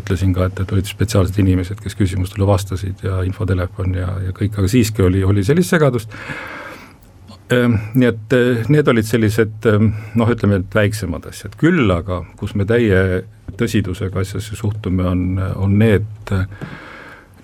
ütlesin 0.00 0.34
ka, 0.36 0.50
et, 0.50 0.60
et 0.60 0.74
olid 0.74 0.88
spetsiaalsed 0.88 1.38
inimesed, 1.40 1.80
kes 1.80 1.96
küsimustele 1.96 2.48
vastasid 2.48 3.00
ja 3.06 3.22
infotelefon 3.26 3.96
ja, 3.96 4.10
ja 4.26 4.34
kõik, 4.36 4.58
aga 4.58 4.68
siiski 4.68 5.06
oli, 5.06 5.24
oli 5.24 5.44
sellist 5.46 5.72
segadust. 5.72 6.12
Ehm, 7.52 7.78
nii 7.96 8.10
et 8.10 8.36
eh, 8.36 8.62
need 8.72 8.92
olid 8.92 9.08
sellised 9.08 9.68
ehm, 9.72 9.88
noh, 10.20 10.36
ütleme, 10.36 10.60
et 10.60 10.76
väiksemad 10.76 11.26
asjad, 11.32 11.56
küll 11.60 11.88
aga 11.92 12.22
kus 12.40 12.52
me 12.58 12.68
täie 12.68 13.22
tõsidusega 13.56 14.20
asjasse 14.20 14.56
suhtume, 14.56 15.06
on, 15.08 15.24
on 15.56 15.80
need 15.80 16.36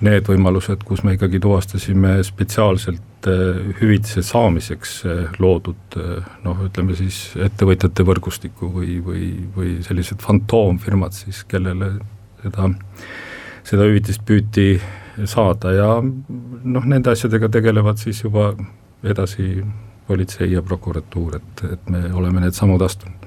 need 0.05 0.29
võimalused, 0.31 0.85
kus 0.87 1.03
me 1.03 1.17
ikkagi 1.17 1.41
tuvastasime 1.43 2.19
spetsiaalselt 2.27 3.27
äh, 3.27 3.73
hüvitise 3.81 4.23
saamiseks 4.27 4.95
äh, 5.07 5.39
loodud 5.43 5.99
äh, 5.99 6.29
noh, 6.45 6.63
ütleme 6.69 6.95
siis 6.99 7.33
ettevõtjate 7.49 8.07
võrgustiku 8.07 8.71
või, 8.77 8.99
või, 9.05 9.31
või 9.57 9.75
sellised 9.87 10.23
fantoomfirmad 10.23 11.17
siis, 11.19 11.43
kellele 11.51 11.97
seda, 12.45 12.71
seda 13.67 13.91
hüvitist 13.91 14.23
püüti 14.29 14.77
saada 15.27 15.75
ja 15.75 15.93
noh, 15.99 16.87
nende 16.87 17.11
asjadega 17.11 17.51
tegelevad 17.59 17.99
siis 17.99 18.23
juba 18.23 18.53
edasi 19.03 19.57
politsei 20.07 20.53
ja 20.53 20.63
prokuratuur, 20.65 21.41
et, 21.41 21.65
et 21.75 21.91
me 21.91 22.07
oleme 22.15 22.47
need 22.47 22.55
sammud 22.57 22.83
astunud 22.87 23.18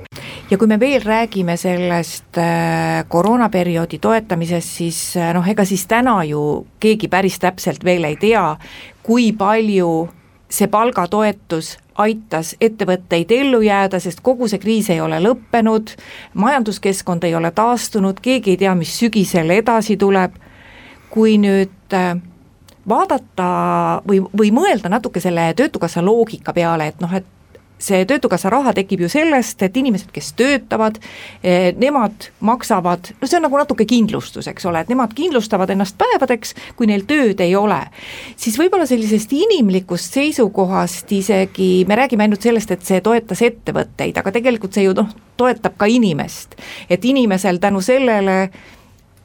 ja 0.52 0.58
kui 0.58 0.68
me 0.68 0.80
veel 0.80 1.02
räägime 1.02 1.58
sellest 1.58 2.38
äh, 2.38 3.06
koroonaperioodi 3.08 4.00
toetamisest, 4.00 4.70
siis 4.78 5.00
äh, 5.18 5.34
noh, 5.34 5.48
ega 5.48 5.66
siis 5.66 5.86
täna 5.88 6.24
ju 6.28 6.66
keegi 6.80 7.08
päris 7.08 7.40
täpselt 7.40 7.86
veel 7.88 8.04
ei 8.10 8.18
tea, 8.20 8.58
kui 9.04 9.32
palju 9.38 10.10
see 10.52 10.68
palgatoetus 10.68 11.78
aitas 12.02 12.56
ettevõtteid 12.60 13.32
ellu 13.32 13.62
jääda, 13.64 14.00
sest 14.04 14.20
kogu 14.24 14.50
see 14.52 14.60
kriis 14.60 14.90
ei 14.92 15.00
ole 15.02 15.22
lõppenud, 15.24 15.96
majanduskeskkond 16.34 17.24
ei 17.24 17.36
ole 17.36 17.52
taastunud, 17.56 18.20
keegi 18.20 18.56
ei 18.56 18.62
tea, 18.66 18.76
mis 18.76 18.98
sügisel 19.00 19.56
edasi 19.56 19.96
tuleb, 19.98 20.36
kui 21.12 21.38
nüüd 21.40 21.96
äh, 21.96 22.18
vaadata 22.88 23.52
või, 24.08 24.20
või 24.36 24.52
mõelda 24.56 24.92
natuke 24.92 25.24
selle 25.24 25.54
Töötukassa 25.56 26.04
loogika 26.04 26.52
peale, 26.54 26.92
et 26.92 27.00
noh, 27.00 27.14
et 27.16 27.38
see 27.82 28.06
Töötukassa 28.06 28.52
raha 28.54 28.74
tekib 28.78 29.06
ju 29.06 29.10
sellest, 29.12 29.62
et 29.66 29.78
inimesed, 29.78 30.12
kes 30.14 30.32
töötavad, 30.38 31.00
eh, 31.44 31.72
nemad 31.78 32.30
maksavad, 32.40 33.12
no 33.22 33.30
see 33.30 33.40
on 33.40 33.48
nagu 33.48 33.60
natuke 33.60 33.86
kindlustus, 33.90 34.48
eks 34.52 34.66
ole, 34.70 34.84
et 34.84 34.92
nemad 34.92 35.14
kindlustavad 35.18 35.70
ennast 35.74 35.98
päevadeks, 36.02 36.56
kui 36.78 36.90
neil 36.90 37.06
tööd 37.10 37.42
ei 37.42 37.56
ole. 37.56 37.82
siis 38.36 38.58
võib-olla 38.60 38.86
sellisest 38.86 39.34
inimlikust 39.34 40.14
seisukohast 40.14 41.12
isegi, 41.12 41.86
me 41.88 41.96
räägime 41.96 42.28
ainult 42.28 42.42
sellest, 42.42 42.72
et 42.72 42.86
see 42.86 43.02
toetas 43.02 43.42
ettevõtteid, 43.42 44.18
aga 44.18 44.32
tegelikult 44.32 44.74
see 44.74 44.86
ju 44.86 44.94
noh, 44.94 45.10
toetab 45.38 45.78
ka 45.78 45.86
inimest. 45.86 46.56
et 46.90 47.06
inimesel 47.06 47.58
tänu 47.58 47.82
sellele 47.82 48.50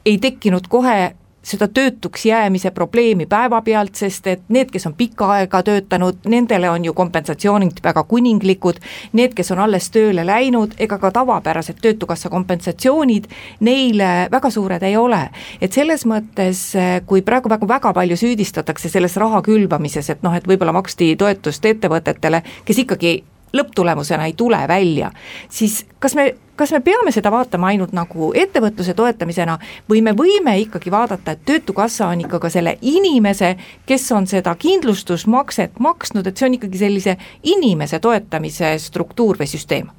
ei 0.05 0.17
tekkinud 0.17 0.67
kohe 0.67 1.13
seda 1.47 1.67
töötuks 1.67 2.25
jäämise 2.25 2.71
probleemi 2.71 3.25
päevapealt, 3.25 3.95
sest 3.95 4.27
et 4.27 4.43
need, 4.53 4.71
kes 4.71 4.87
on 4.89 4.95
pikka 4.97 5.29
aega 5.37 5.61
töötanud, 5.63 6.19
nendele 6.27 6.69
on 6.69 6.85
ju 6.85 6.93
kompensatsioonid 6.97 7.79
väga 7.83 8.03
kuninglikud, 8.03 8.81
need, 9.17 9.35
kes 9.37 9.51
on 9.55 9.63
alles 9.63 9.89
tööle 9.93 10.25
läinud, 10.27 10.75
ega 10.79 10.99
ka 10.99 11.11
tavapärased 11.15 11.79
Töötukassa 11.81 12.29
kompensatsioonid 12.29 13.29
neile 13.63 14.27
väga 14.31 14.49
suured 14.51 14.83
ei 14.83 14.97
ole. 14.97 15.29
et 15.61 15.73
selles 15.73 16.05
mõttes, 16.05 16.73
kui 17.05 17.21
praegu 17.21 17.49
väga, 17.49 17.67
väga 17.67 17.93
palju 17.93 18.17
süüdistatakse 18.17 18.89
selles 18.89 19.15
raha 19.17 19.41
külvamises, 19.41 20.09
et 20.09 20.23
noh, 20.23 20.35
et 20.35 20.47
võib-olla 20.47 20.73
maksti 20.73 21.15
toetust 21.15 21.65
ettevõtetele, 21.65 22.43
kes 22.65 22.83
ikkagi 22.83 23.23
lõpptulemusena 23.53 24.27
ei 24.27 24.33
tule 24.37 24.59
välja, 24.67 25.11
siis 25.49 25.85
kas 25.99 26.15
me, 26.15 26.35
kas 26.55 26.71
me 26.75 26.81
peame 26.83 27.11
seda 27.15 27.31
vaatama 27.31 27.71
ainult 27.71 27.93
nagu 27.95 28.31
ettevõtluse 28.35 28.93
toetamisena 28.97 29.57
või 29.89 30.01
me 30.05 30.13
võime 30.17 30.57
ikkagi 30.63 30.91
vaadata, 30.91 31.35
et 31.35 31.45
Töötukassa 31.47 32.09
on 32.11 32.25
ikka 32.25 32.41
ka 32.43 32.51
selle 32.53 32.77
inimese, 32.81 33.55
kes 33.85 34.11
on 34.11 34.27
seda 34.27 34.55
kindlustusmakset 34.59 35.79
maksnud, 35.79 36.27
et 36.27 36.37
see 36.37 36.49
on 36.49 36.57
ikkagi 36.59 36.81
sellise 36.81 37.17
inimese 37.43 38.01
toetamise 38.03 38.75
struktuur 38.83 39.39
või 39.39 39.49
süsteem? 39.51 39.93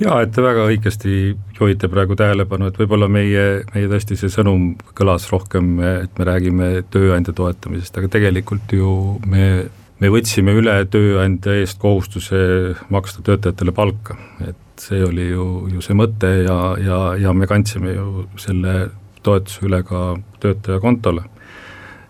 jaa, 0.00 0.20
et 0.24 0.32
te 0.34 0.42
väga 0.42 0.64
õigesti 0.66 1.12
juhite 1.58 1.88
praegu 1.90 2.16
tähelepanu, 2.18 2.68
et 2.68 2.78
võib-olla 2.78 3.08
meie, 3.10 3.62
meie 3.74 3.90
tõesti 3.90 4.18
see 4.18 4.32
sõnum 4.32 4.72
kõlas 4.98 5.28
rohkem, 5.30 5.76
et 6.04 6.18
me 6.18 6.26
räägime 6.26 6.70
tööandja 6.90 7.34
toetamisest, 7.36 8.00
aga 8.00 8.10
tegelikult 8.16 8.74
ju 8.74 8.90
me 9.30 9.46
me 10.02 10.10
võtsime 10.10 10.54
üle 10.58 10.74
tööandja 10.90 11.54
eest 11.60 11.78
kohustuse 11.82 12.38
maksta 12.92 13.22
töötajatele 13.26 13.74
palka, 13.74 14.16
et 14.46 14.56
see 14.80 15.02
oli 15.06 15.28
ju, 15.30 15.46
ju 15.70 15.84
see 15.84 15.96
mõte 15.98 16.30
ja, 16.42 16.58
ja, 16.82 16.98
ja 17.20 17.34
me 17.36 17.46
kandsime 17.50 17.94
ju 17.94 18.26
selle 18.40 18.88
toetuse 19.24 19.64
üle 19.68 19.80
ka 19.86 20.02
töötaja 20.42 20.80
kontole. 20.82 21.24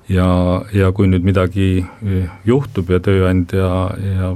ja, 0.09 0.27
ja 0.73 0.91
kui 0.93 1.09
nüüd 1.09 1.25
midagi 1.25 1.85
juhtub 2.45 2.91
ja 2.93 3.01
tööandja 3.01 3.69
ja 3.97 4.35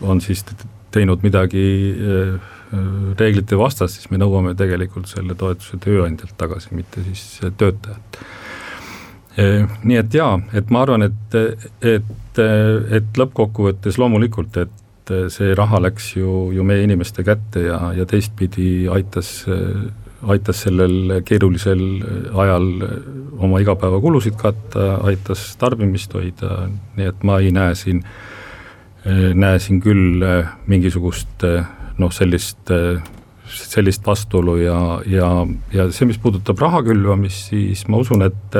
on 0.00 0.20
siis 0.20 0.44
teinud 0.94 1.22
midagi 1.22 1.64
eh, 1.90 2.50
reeglite 3.18 3.58
vastast, 3.58 3.96
siis 3.96 4.10
me 4.12 4.18
nõuame 4.20 4.54
tegelikult 4.58 5.10
selle 5.10 5.34
toetuse 5.38 5.78
tööandjalt 5.82 6.36
tagasi, 6.38 6.74
mitte 6.74 7.02
siis 7.06 7.40
töötajalt 7.58 8.20
nii 9.40 9.98
et 10.00 10.14
jaa, 10.14 10.34
et 10.56 10.70
ma 10.72 10.84
arvan, 10.84 11.06
et, 11.06 11.36
et, 11.86 12.40
et 12.40 13.20
lõppkokkuvõttes 13.20 13.98
loomulikult, 14.00 14.56
et 14.60 15.12
see 15.32 15.54
raha 15.58 15.80
läks 15.82 16.12
ju, 16.16 16.50
ju 16.54 16.64
meie 16.66 16.84
inimeste 16.86 17.24
kätte 17.26 17.64
ja, 17.64 17.78
ja 17.96 18.06
teistpidi 18.08 18.88
aitas, 18.92 19.44
aitas 20.30 20.64
sellel 20.66 21.20
keerulisel 21.26 21.82
ajal 22.44 22.68
oma 23.40 23.62
igapäevakulusid 23.62 24.36
katta, 24.40 24.92
aitas 25.08 25.48
tarbimist 25.60 26.14
hoida, 26.14 26.68
nii 26.98 27.10
et 27.10 27.24
ma 27.26 27.40
ei 27.42 27.50
näe 27.54 27.74
siin, 27.78 28.04
näe 29.34 29.62
siin 29.62 29.80
küll 29.82 30.22
mingisugust 30.70 31.46
noh, 32.00 32.12
sellist 32.14 32.70
sellist 33.50 34.06
vastuolu 34.06 34.56
ja, 34.60 34.78
ja, 35.10 35.28
ja 35.74 35.88
see, 35.90 36.06
mis 36.06 36.20
puudutab 36.22 36.60
raha 36.62 36.84
külvamist, 36.86 37.50
siis 37.50 37.82
ma 37.90 37.98
usun, 37.98 38.22
et 38.22 38.58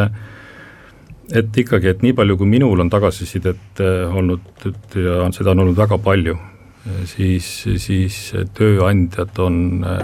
et 1.36 1.58
ikkagi, 1.62 1.90
et 1.92 2.04
nii 2.04 2.14
palju, 2.16 2.36
kui 2.40 2.48
minul 2.50 2.82
on 2.82 2.90
tagasisidet 2.92 3.82
äh, 3.84 4.16
olnud, 4.16 4.66
ja 4.96 5.28
seda 5.34 5.54
on 5.54 5.64
olnud 5.64 5.78
väga 5.78 5.98
palju, 6.02 6.36
äh, 6.36 7.00
siis, 7.10 7.48
siis 7.82 8.20
tööandjad 8.56 9.38
on, 9.42 9.58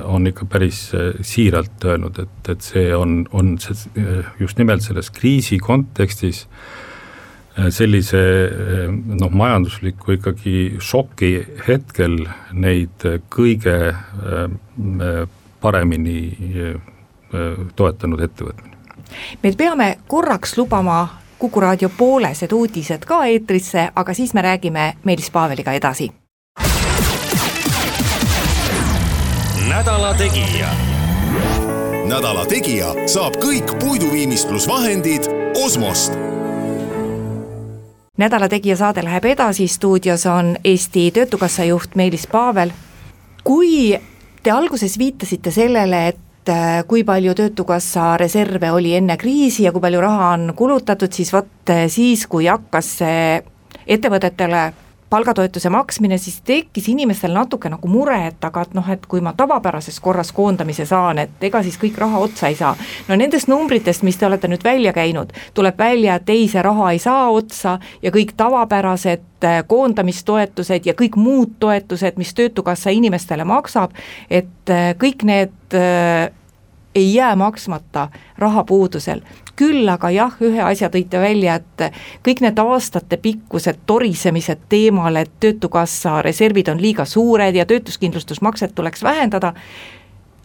on 0.04 0.30
ikka 0.30 0.48
päris 0.50 0.88
siiralt 1.26 1.84
öelnud, 1.84 2.20
et, 2.22 2.50
et 2.54 2.66
see 2.66 2.90
on, 2.96 3.22
on 3.36 3.56
see 3.62 4.08
just 4.40 4.60
nimelt 4.60 4.86
selles 4.86 5.10
kriisi 5.14 5.60
kontekstis 5.62 6.46
sellise 7.72 8.18
noh, 9.16 9.30
majandusliku 9.32 10.18
ikkagi 10.18 10.56
šoki 10.76 11.30
hetkel 11.64 12.18
neid 12.52 13.06
kõige 13.32 13.78
paremini 15.64 16.18
toetanud 17.80 18.26
ettevõtmine 18.28 18.75
me 19.42 19.52
peame 19.52 19.98
korraks 20.08 20.58
lubama 20.58 21.08
Kuku 21.38 21.60
raadio 21.60 21.88
poolesed 21.88 22.52
uudised 22.52 23.04
ka 23.04 23.24
eetrisse, 23.24 23.88
aga 23.96 24.14
siis 24.14 24.34
me 24.34 24.42
räägime 24.42 24.94
Meelis 25.04 25.30
Paaveliga 25.30 25.72
edasi. 25.72 26.12
nädala 29.68 30.14
Tegija. 30.14 30.68
nädala 32.08 32.46
Tegija 32.46 32.94
saab 33.06 33.36
kõik 33.36 33.78
puiduviimistlusvahendid 33.78 35.28
Osmost 35.64 36.12
nädala 38.16 38.48
Tegija 38.48 38.76
saade 38.76 39.04
läheb 39.04 39.24
edasi, 39.24 39.68
stuudios 39.68 40.26
on 40.26 40.56
Eesti 40.64 41.10
Töötukassa 41.10 41.64
juht 41.64 41.94
Meelis 41.94 42.26
Paavel. 42.26 42.70
kui 43.44 43.98
te 44.42 44.50
alguses 44.50 44.98
viitasite 44.98 45.50
sellele, 45.50 46.08
et 46.08 46.18
äh, 46.52 46.84
kui 46.88 47.04
palju 47.04 47.34
Töötukassa 47.34 48.16
reserve 48.20 48.70
oli 48.72 48.94
enne 48.96 49.16
kriisi 49.16 49.66
ja 49.66 49.72
kui 49.72 49.82
palju 49.84 50.00
raha 50.00 50.32
on 50.34 50.52
kulutatud, 50.56 51.12
siis 51.12 51.32
vot 51.34 51.72
äh, 51.72 51.86
siis, 51.92 52.26
kui 52.30 52.48
hakkas 52.50 52.90
see 53.02 53.42
ettevõtetele 53.86 54.62
palgatoetuse 55.10 55.70
maksmine, 55.70 56.18
siis 56.18 56.40
tekkis 56.40 56.88
inimestel 56.88 57.32
natuke 57.34 57.70
nagu 57.70 57.88
mure, 57.88 58.18
et 58.26 58.44
aga 58.44 58.64
et 58.66 58.74
noh, 58.74 58.88
et 58.90 59.06
kui 59.06 59.20
ma 59.22 59.32
tavapärases 59.36 60.00
korras 60.02 60.32
koondamise 60.34 60.86
saan, 60.86 61.20
et 61.22 61.46
ega 61.46 61.62
siis 61.62 61.78
kõik 61.78 61.98
raha 62.02 62.18
otsa 62.18 62.50
ei 62.50 62.58
saa. 62.58 62.74
no 63.08 63.16
nendest 63.16 63.48
numbritest, 63.48 64.02
mis 64.02 64.18
te 64.18 64.26
olete 64.26 64.48
nüüd 64.48 64.64
välja 64.64 64.92
käinud, 64.92 65.32
tuleb 65.54 65.78
välja, 65.78 66.16
et 66.16 66.30
ei, 66.30 66.48
see 66.48 66.62
raha 66.62 66.90
ei 66.92 66.98
saa 66.98 67.30
otsa 67.30 67.78
ja 68.02 68.10
kõik 68.10 68.34
tavapärased 68.36 69.44
äh, 69.44 69.62
koondamistoetused 69.66 70.86
ja 70.86 70.94
kõik 70.94 71.16
muud 71.16 71.54
toetused, 71.60 72.18
mis 72.18 72.34
Töötukassa 72.34 72.90
inimestele 72.90 73.44
maksab, 73.44 73.94
et 74.30 74.70
äh, 74.70 74.90
kõik 74.98 75.22
need 75.22 75.74
äh, 75.74 76.32
ei 76.96 77.14
jää 77.14 77.36
maksmata 77.36 78.08
rahapuudusel 78.38 79.20
küll 79.56 79.88
aga 79.88 80.10
jah, 80.12 80.36
ühe 80.44 80.62
asja 80.62 80.90
tõite 80.92 81.20
välja, 81.20 81.56
et 81.60 81.98
kõik 82.26 82.42
need 82.44 82.58
aastatepikkused 82.60 83.82
torisemised 83.88 84.66
teemal, 84.72 85.16
et 85.20 85.32
Töötukassa 85.40 86.20
reservid 86.24 86.68
on 86.72 86.82
liiga 86.82 87.04
suured 87.08 87.56
ja 87.56 87.66
töötuskindlustusmakset 87.66 88.74
tuleks 88.74 89.02
vähendada, 89.02 89.54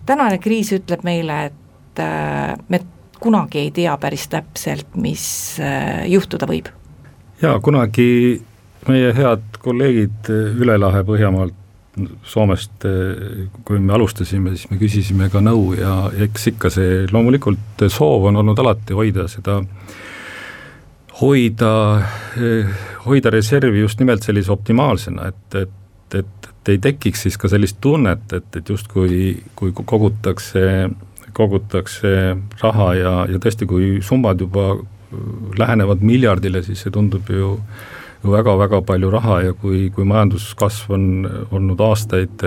tänane 0.05 0.39
kriis 0.41 0.71
ütleb 0.75 1.03
meile, 1.07 1.43
et 1.51 2.03
äh, 2.03 2.55
me 2.69 2.81
kunagi 3.21 3.65
ei 3.65 3.71
tea 3.71 3.97
päris 4.01 4.27
täpselt, 4.31 4.95
mis 4.95 5.25
äh, 5.59 6.07
juhtuda 6.09 6.49
võib. 6.49 6.71
jaa, 7.41 7.59
kunagi 7.59 8.41
meie 8.87 9.13
head 9.13 9.59
kolleegid 9.61 10.29
üle 10.31 10.77
lahe 10.81 11.03
Põhjamaalt 11.05 11.60
Soomest, 12.27 12.85
kui 13.65 13.79
me 13.79 13.93
alustasime, 13.95 14.55
siis 14.55 14.69
me 14.71 14.79
küsisime 14.81 15.29
ka 15.33 15.41
nõu 15.43 15.73
ja 15.77 15.95
eks 16.25 16.51
ikka 16.53 16.71
see, 16.73 17.03
loomulikult 17.11 17.85
soov 17.91 18.29
on 18.29 18.39
olnud 18.41 18.59
alati 18.63 18.95
hoida 18.97 19.27
seda, 19.31 19.59
hoida, 21.21 21.73
hoida 23.05 23.33
reservi 23.33 23.83
just 23.83 24.01
nimelt 24.01 24.25
sellise 24.25 24.51
optimaalsena, 24.53 25.29
et, 25.31 25.59
et, 25.61 26.17
et, 26.21 26.49
et 26.51 26.73
ei 26.73 26.81
tekiks 26.81 27.27
siis 27.27 27.37
ka 27.41 27.51
sellist 27.51 27.79
tunnet, 27.83 28.25
et, 28.33 28.49
et 28.57 28.73
justkui, 28.73 29.37
kui 29.55 29.73
kogutakse, 29.75 30.65
kogutakse 31.37 32.13
raha 32.63 32.91
ja, 32.99 33.15
ja 33.31 33.41
tõesti, 33.41 33.69
kui 33.69 33.97
summad 34.05 34.41
juba 34.41 34.73
lähenevad 35.59 36.03
miljardile, 36.07 36.61
siis 36.63 36.85
see 36.85 36.93
tundub 36.93 37.27
ju 37.29 37.57
äh, 37.57 38.00
ju 38.23 38.33
väga-väga 38.33 38.81
palju 38.85 39.11
raha 39.11 39.41
ja 39.47 39.53
kui, 39.57 39.89
kui 39.93 40.05
majanduskasv 40.07 40.93
on 40.93 41.05
olnud 41.51 41.81
aastaid, 41.85 42.45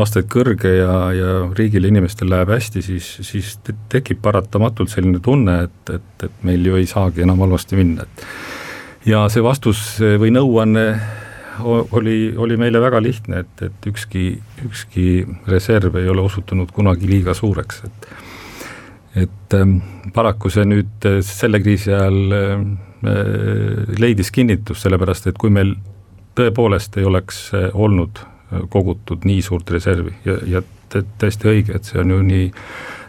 aastaid 0.00 0.28
kõrge 0.32 0.72
ja, 0.78 0.94
ja 1.16 1.34
riigil 1.56 1.84
ja 1.84 1.92
inimestel 1.92 2.30
läheb 2.32 2.52
hästi, 2.54 2.82
siis, 2.84 3.10
siis 3.26 3.56
tekib 3.92 4.22
paratamatult 4.24 4.92
selline 4.92 5.20
tunne, 5.24 5.62
et, 5.68 5.94
et, 5.96 6.26
et 6.28 6.44
meil 6.46 6.64
ju 6.66 6.80
ei 6.80 6.88
saagi 6.90 7.26
enam 7.26 7.42
halvasti 7.44 7.80
minna, 7.80 8.06
et 8.06 9.10
ja 9.12 9.26
see 9.32 9.44
vastus 9.44 9.82
või 10.00 10.32
nõuanne 10.36 10.86
oli, 11.66 12.32
oli 12.40 12.56
meile 12.56 12.80
väga 12.80 13.02
lihtne, 13.04 13.44
et, 13.44 13.64
et 13.66 13.88
ükski, 13.90 14.24
ükski 14.64 15.06
reserv 15.48 15.96
ei 16.00 16.08
ole 16.08 16.24
osutunud 16.24 16.72
kunagi 16.72 17.08
liiga 17.10 17.36
suureks, 17.36 17.84
et 17.88 18.12
et 19.18 19.54
ähm, 19.58 19.80
paraku 20.14 20.46
see 20.54 20.62
nüüd 20.70 21.06
selle 21.26 21.58
kriisi 21.58 21.90
ajal 21.90 22.18
Äh, 22.30 22.89
leidis 23.02 24.28
kinnitust, 24.34 24.84
sellepärast 24.84 25.30
et 25.30 25.38
kui 25.40 25.52
meil 25.52 25.74
tõepoolest 26.38 26.98
ei 27.00 27.06
oleks 27.08 27.42
äh, 27.56 27.68
olnud 27.74 28.22
äh, 28.22 28.64
kogutud 28.72 29.26
nii 29.28 29.42
suurt 29.44 29.70
reservi 29.70 30.14
ja, 30.26 30.38
ja 30.56 30.62
täiesti 30.90 31.48
õige, 31.50 31.76
et 31.78 31.86
see 31.86 32.00
on 32.02 32.10
ju 32.10 32.18
nii, 32.26 32.48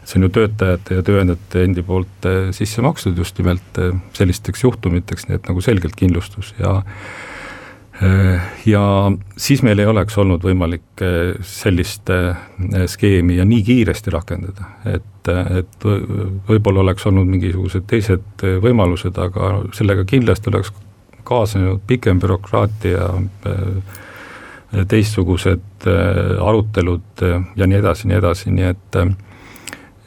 see 0.06 0.20
on 0.20 0.28
ju 0.28 0.32
töötajate 0.38 1.00
ja 1.00 1.06
tööandjate 1.06 1.64
endi 1.66 1.84
poolt 1.86 2.28
sisse 2.54 2.84
makstud 2.86 3.18
just 3.18 3.40
nimelt 3.42 3.80
sellisteks 4.14 4.62
juhtumiteks, 4.68 5.26
nii 5.28 5.40
et 5.40 5.50
nagu 5.50 5.64
selgelt 5.66 5.98
kindlustus 5.98 6.54
ja 6.60 6.76
ja 8.66 8.84
siis 9.38 9.62
meil 9.62 9.80
ei 9.80 9.86
oleks 9.86 10.18
olnud 10.18 10.42
võimalik 10.42 11.04
sellist 11.46 12.10
skeemi 12.90 13.38
ja 13.38 13.46
nii 13.46 13.62
kiiresti 13.68 14.14
rakendada, 14.14 14.72
et, 14.90 15.30
et 15.30 15.86
võib-olla 16.50 16.82
oleks 16.82 17.06
olnud 17.06 17.30
mingisugused 17.30 17.86
teised 17.90 18.46
võimalused, 18.64 19.18
aga 19.22 19.52
sellega 19.78 20.06
kindlasti 20.10 20.50
oleks 20.50 20.74
kaasnenud 21.30 21.84
pikem 21.88 22.20
bürokraatia, 22.24 23.12
teistsugused 24.90 25.86
arutelud 26.42 27.26
ja 27.56 27.68
nii 27.68 27.82
edasi, 27.84 28.10
nii 28.10 28.18
edasi, 28.18 28.56
nii 28.56 28.72
et 28.72 29.02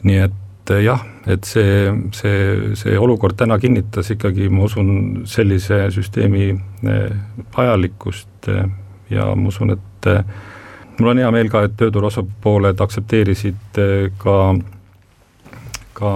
nii 0.05 0.25
et 0.27 0.41
jah, 0.71 1.03
et 1.27 1.45
see, 1.45 1.93
see, 2.17 2.75
see 2.79 2.99
olukord 2.99 3.37
täna 3.37 3.59
kinnitas 3.61 4.11
ikkagi, 4.15 4.49
ma 4.53 4.65
usun, 4.69 4.91
sellise 5.29 5.85
süsteemi 5.95 6.51
eh, 6.53 7.17
vajalikkust 7.57 8.49
eh, 8.53 8.65
ja 9.13 9.31
ma 9.37 9.51
usun, 9.51 9.75
et 9.77 10.09
eh, 10.13 10.23
mul 10.99 11.13
on 11.13 11.23
hea 11.23 11.33
meel 11.35 11.51
ka, 11.53 11.65
et 11.67 11.77
tööturu 11.81 12.09
osapooled 12.11 12.81
aktsepteerisid 12.81 13.81
ka, 14.21 14.39
ka 15.99 16.13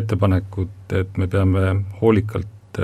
ettepanekut, 0.00 0.94
et 0.98 1.18
me 1.18 1.26
peame 1.30 1.72
hoolikalt 2.00 2.82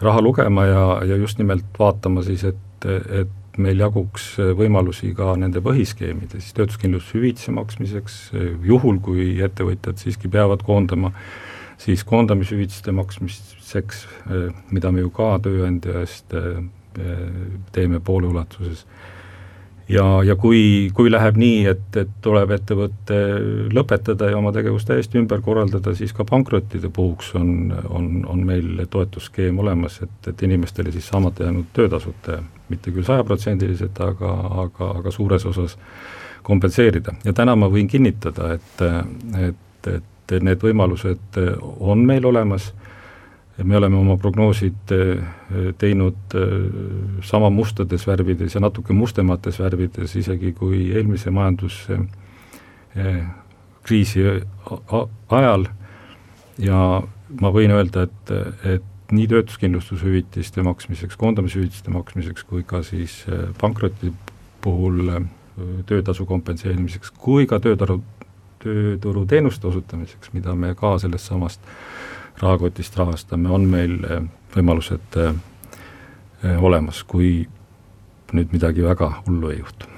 raha 0.00 0.22
lugema 0.24 0.64
ja, 0.66 0.84
ja 1.06 1.16
just 1.20 1.38
nimelt 1.38 1.66
vaatama 1.78 2.22
siis, 2.26 2.42
et, 2.48 2.86
et 2.88 3.39
meil 3.62 3.80
jaguks 3.80 4.32
äh, 4.40 4.52
võimalusi 4.56 5.12
ka 5.16 5.34
nende 5.40 5.62
põhiskeemide, 5.64 6.40
siis 6.40 6.56
töötuskindlustushüvitise 6.58 7.54
maksmiseks, 7.56 8.18
äh, 8.34 8.50
juhul 8.66 9.00
kui 9.04 9.32
ettevõtjad 9.44 10.00
siiski 10.00 10.30
peavad 10.32 10.64
koondama, 10.66 11.12
siis 11.80 12.04
koondamishüvitiste 12.08 12.94
maksmiseks, 12.96 14.04
äh, 14.26 14.50
mida 14.74 14.92
me 14.92 15.04
ju 15.04 15.14
ka 15.14 15.36
tööandja 15.44 16.04
eest 16.04 16.36
teeme 17.70 18.00
poole 18.02 18.26
ulatuses 18.26 18.80
ja, 19.90 20.04
ja 20.24 20.36
kui, 20.38 20.90
kui 20.94 21.10
läheb 21.12 21.38
nii, 21.40 21.64
et, 21.70 21.88
et 21.98 22.12
tuleb 22.24 22.54
ettevõte 22.54 23.18
lõpetada 23.74 24.30
ja 24.30 24.38
oma 24.38 24.52
tegevus 24.54 24.86
täiesti 24.88 25.20
ümber 25.20 25.42
korraldada, 25.44 25.94
siis 25.98 26.14
ka 26.16 26.26
pankrottide 26.28 26.90
puhuks 26.94 27.34
on, 27.38 27.74
on, 27.88 28.08
on 28.30 28.44
meil 28.46 28.84
toetusskeem 28.90 29.58
olemas, 29.62 30.00
et, 30.06 30.30
et 30.32 30.46
inimestele 30.46 30.92
siis 30.94 31.08
saamata 31.10 31.46
jäänud 31.48 31.70
töötasud 31.76 32.32
mitte 32.70 32.94
küll 32.94 33.06
sajaprotsendiliselt, 33.06 33.98
aga, 34.04 34.34
aga, 34.64 34.92
aga 35.00 35.14
suures 35.14 35.46
osas 35.50 35.76
kompenseerida. 36.46 37.16
Ja 37.24 37.34
täna 37.36 37.56
ma 37.58 37.68
võin 37.72 37.88
kinnitada, 37.90 38.54
et, 38.56 38.84
et, 39.48 39.90
et 39.90 40.36
need 40.46 40.62
võimalused 40.62 41.40
on 41.80 42.06
meil 42.06 42.26
olemas 42.30 42.70
me 43.64 43.76
oleme 43.76 43.96
oma 43.96 44.16
prognoosid 44.16 44.92
eh, 44.94 45.18
teinud 45.78 46.16
eh, 46.34 46.40
sama 47.26 47.50
mustades 47.50 48.06
värvides 48.08 48.54
ja 48.54 48.60
natuke 48.62 48.92
mustemates 48.96 49.58
värvides, 49.60 50.16
isegi 50.16 50.52
kui 50.56 50.92
eelmise 50.94 51.30
majanduskriisi 51.34 54.20
eh, 54.26 54.42
ajal. 55.40 55.64
Ja 56.60 57.02
ma 57.40 57.48
võin 57.54 57.70
öelda, 57.72 58.02
et, 58.04 58.30
et 58.68 58.82
nii 59.14 59.26
töötuskindlustushüvitiste 59.30 60.62
maksmiseks, 60.66 61.16
koondamishüvitiste 61.18 61.90
maksmiseks 61.94 62.42
kui 62.46 62.62
ka 62.68 62.82
siis 62.86 63.12
pankroti 63.60 64.12
puhul 64.60 64.96
töötasu 65.88 66.26
kompenseerimiseks, 66.28 67.10
kui 67.16 67.46
ka 67.48 67.58
töötaru, 67.64 67.96
tööturuteenuste 68.60 69.66
osutamiseks, 69.70 70.32
mida 70.36 70.54
me 70.54 70.74
ka 70.78 70.98
sellest 71.00 71.26
samast 71.32 71.60
rahakotist 72.42 72.96
rahastame, 72.96 73.50
on 73.50 73.68
meil 73.70 73.96
eh, 74.04 74.20
võimalused 74.54 75.16
eh, 75.20 75.32
eh, 76.44 76.62
olemas, 76.62 77.02
kui 77.04 77.48
nüüd 78.32 78.52
midagi 78.54 78.84
väga 78.86 79.10
hullu 79.26 79.50
ei 79.50 79.58
juhtu. 79.58 79.88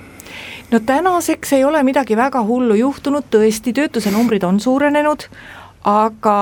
No 0.73 0.81
tänaseks 0.81 1.53
ei 1.53 1.65
ole 1.69 1.83
midagi 1.85 2.17
väga 2.17 2.41
hullu 2.49 2.75
juhtunud, 2.79 3.29
tõesti, 3.31 3.75
töötuse 3.77 4.11
numbrid 4.11 4.45
on 4.49 4.61
suurenenud, 4.61 5.27
aga 5.85 6.39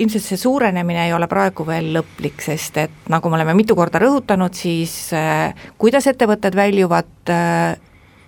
ilmselt 0.00 0.24
see 0.24 0.40
suurenemine 0.40 1.06
ei 1.06 1.12
ole 1.12 1.28
praegu 1.28 1.66
veel 1.68 1.90
lõplik, 1.98 2.40
sest 2.40 2.78
et 2.80 3.10
nagu 3.12 3.28
me 3.28 3.36
oleme 3.36 3.54
mitu 3.58 3.76
korda 3.76 4.00
rõhutanud, 4.00 4.56
siis 4.56 4.94
äh, 5.16 5.52
kuidas 5.78 6.08
ettevõtted 6.08 6.56
väljuvad 6.56 7.32
äh, 7.34 7.76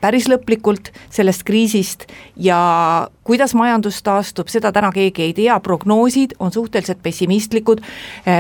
päris 0.03 0.27
lõplikult 0.31 0.91
sellest 1.13 1.45
kriisist 1.47 2.07
ja 2.37 2.59
kuidas 3.25 3.55
majandus 3.59 4.01
taastub, 4.03 4.51
seda 4.51 4.73
täna 4.75 4.91
keegi 4.95 5.29
ei 5.29 5.35
tea, 5.37 5.59
prognoosid 5.63 6.35
on 6.43 6.53
suhteliselt 6.53 7.03
pessimistlikud, 7.03 7.83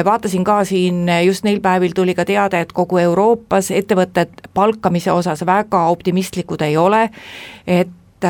vaatasin 0.04 0.44
ka 0.44 0.62
siin 0.68 1.06
just 1.26 1.46
neil 1.46 1.62
päevil 1.62 1.94
tuli 1.94 2.16
ka 2.18 2.26
teade, 2.28 2.60
et 2.64 2.74
kogu 2.74 2.98
Euroopas 3.02 3.70
ettevõtted 3.70 4.48
palkamise 4.54 5.14
osas 5.14 5.46
väga 5.46 5.86
optimistlikud 5.94 6.66
ei 6.66 6.76
ole, 6.76 7.06
et 7.66 8.26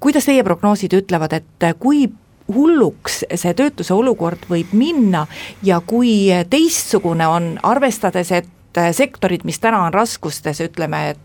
kuidas 0.00 0.26
teie 0.28 0.42
prognoosid 0.44 0.96
ütlevad, 0.96 1.36
et 1.36 1.68
kui 1.78 2.06
hulluks 2.52 3.22
see 3.38 3.54
töötuse 3.56 3.94
olukord 3.94 4.48
võib 4.50 4.72
minna 4.76 5.26
ja 5.64 5.80
kui 5.86 6.26
teistsugune 6.50 7.28
on, 7.28 7.52
arvestades, 7.62 8.32
et 8.32 8.80
sektorid, 8.96 9.44
mis 9.44 9.60
täna 9.60 9.84
on 9.86 9.94
raskustes, 9.94 10.60
ütleme, 10.64 11.04
et 11.12 11.20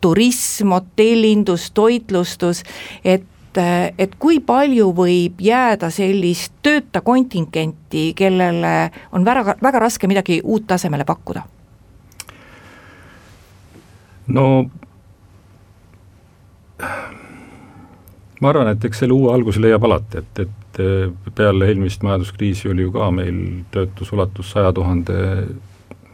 turism, 0.00 0.72
hotellindus, 0.76 1.70
toitlustus, 1.70 2.62
et 3.04 3.26
et 3.98 4.12
kui 4.20 4.36
palju 4.44 4.92
võib 4.94 5.40
jääda 5.42 5.88
sellist 5.90 6.52
tööta 6.62 7.00
kontingenti, 7.02 8.12
kellele 8.14 8.90
on 9.16 9.24
väga, 9.26 9.56
väga 9.62 9.80
raske 9.82 10.06
midagi 10.06 10.38
uut 10.44 10.68
tasemele 10.68 11.04
pakkuda? 11.08 11.42
no 14.28 14.44
ma 18.40 18.50
arvan, 18.52 18.70
et 18.72 18.84
eks 18.84 19.02
selle 19.02 19.16
uue 19.16 19.32
alguse 19.34 19.62
leiab 19.62 19.84
alati, 19.88 20.22
et, 20.22 20.42
et 20.44 20.82
eh, 20.84 21.30
peale 21.34 21.70
eelmist 21.70 22.04
majanduskriisi 22.06 22.70
oli 22.70 22.86
ju 22.86 22.92
ka 22.94 23.10
meil 23.14 23.40
töötus 23.74 24.12
ulatus 24.14 24.52
saja 24.54 24.72
tuhande 24.76 25.18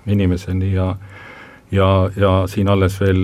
inimeseni 0.07 0.73
ja 0.75 0.95
ja, 1.73 2.11
ja 2.17 2.33
siin 2.51 2.69
alles 2.69 2.99
veel, 3.01 3.23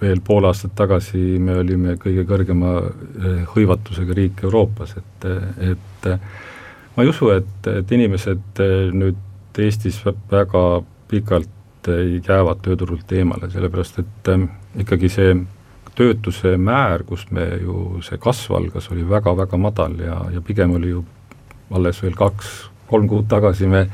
veel 0.00 0.20
pool 0.24 0.48
aastat 0.48 0.74
tagasi 0.78 1.38
me 1.42 1.58
olime 1.62 1.96
kõige 2.00 2.26
kõrgema 2.28 2.76
eh, 2.82 3.42
hõivatusega 3.54 4.16
riik 4.16 4.44
Euroopas, 4.46 4.96
et, 5.00 5.28
et 5.72 6.08
ma 6.96 7.04
ei 7.04 7.12
usu, 7.12 7.30
et, 7.34 7.70
et 7.72 7.96
inimesed 7.98 8.62
eh, 8.64 8.78
nüüd 8.92 9.22
Eestis 9.56 10.02
väga 10.04 10.62
pikalt 11.08 11.88
jäävad 11.88 12.58
tööturult 12.60 13.12
eemale, 13.16 13.48
sellepärast 13.48 14.02
et 14.02 14.28
ikkagi 14.82 15.08
see 15.08 15.30
töötuse 15.96 16.58
määr, 16.60 17.06
kus 17.08 17.22
me 17.32 17.46
ju, 17.62 18.02
see 18.04 18.18
kasv 18.20 18.52
algas, 18.58 18.90
oli 18.92 19.06
väga-väga 19.08 19.56
madal 19.56 19.94
ja, 20.02 20.18
ja 20.34 20.42
pigem 20.44 20.74
oli 20.76 20.90
ju 20.90 21.04
alles 21.72 22.02
veel 22.04 22.18
kaks-kolm 22.18 23.08
kuud 23.08 23.30
tagasi 23.30 23.70
me 23.70 23.86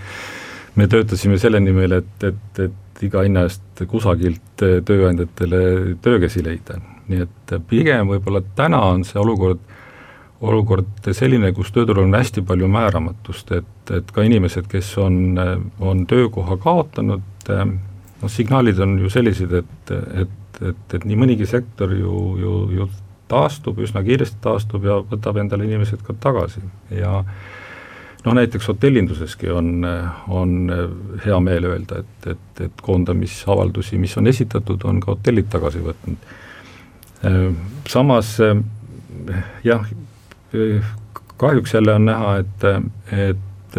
me 0.74 0.88
töötasime 0.88 1.38
selle 1.40 1.60
nimel, 1.60 1.98
et, 1.98 2.24
et, 2.24 2.60
et 2.64 2.81
iga 3.06 3.22
hinna 3.26 3.46
eest 3.48 3.84
kusagilt 3.90 4.62
tööandjatele 4.62 5.62
töökäsi 6.02 6.44
leida. 6.44 6.80
nii 7.08 7.24
et 7.24 7.54
pigem 7.68 8.08
võib-olla 8.08 8.42
täna 8.56 8.80
on 8.92 9.02
see 9.04 9.18
olukord, 9.20 9.60
olukord 10.40 11.08
selline, 11.12 11.52
kus 11.52 11.72
tööturul 11.74 12.06
on 12.06 12.14
hästi 12.14 12.44
palju 12.46 12.68
määramatust, 12.70 13.50
et, 13.52 13.90
et 13.90 14.12
ka 14.14 14.22
inimesed, 14.22 14.68
kes 14.70 14.92
on, 15.02 15.38
on 15.80 16.06
töökoha 16.06 16.56
kaotanud, 16.62 17.50
noh, 17.50 18.30
signaalid 18.30 18.78
on 18.80 18.96
ju 19.02 19.10
sellised, 19.10 19.52
et, 19.58 19.92
et 20.22 20.38
et, 20.60 20.94
et 20.96 21.06
nii 21.08 21.18
mõnigi 21.18 21.46
sektor 21.48 21.92
ju, 21.96 22.12
ju, 22.40 22.54
ju 22.76 22.88
taastub, 23.30 23.80
üsna 23.82 24.02
kiiresti 24.04 24.40
taastub 24.44 24.84
ja 24.86 24.98
võtab 25.08 25.40
endale 25.40 25.66
inimesed 25.68 26.02
ka 26.06 26.16
tagasi 26.20 26.62
ja 26.92 27.22
noh, 28.24 28.34
näiteks 28.38 28.68
hotellinduseski 28.68 29.50
on, 29.50 29.86
on 30.28 30.52
hea 31.24 31.40
meel 31.40 31.66
öelda, 31.72 32.02
et, 32.02 32.28
et, 32.34 32.62
et 32.68 32.82
koondamisavaldusi, 32.82 33.98
mis 33.98 34.14
on 34.20 34.30
esitatud, 34.30 34.84
on 34.84 35.00
ka 35.02 35.14
hotellid 35.14 35.50
tagasi 35.52 35.82
võtnud. 35.82 36.30
Samas 37.88 38.36
jah, 39.64 39.90
kahjuks 41.42 41.74
jälle 41.74 41.94
on 41.94 42.06
näha, 42.06 42.36
et, 42.42 42.64
et, 43.28 43.78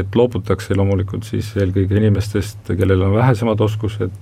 et 0.00 0.18
loobutakse 0.18 0.76
loomulikult 0.78 1.26
siis 1.26 1.50
eelkõige 1.58 1.98
inimestest, 1.98 2.70
kellel 2.78 3.02
on 3.06 3.14
vähesemad 3.18 3.60
oskused, 3.60 4.14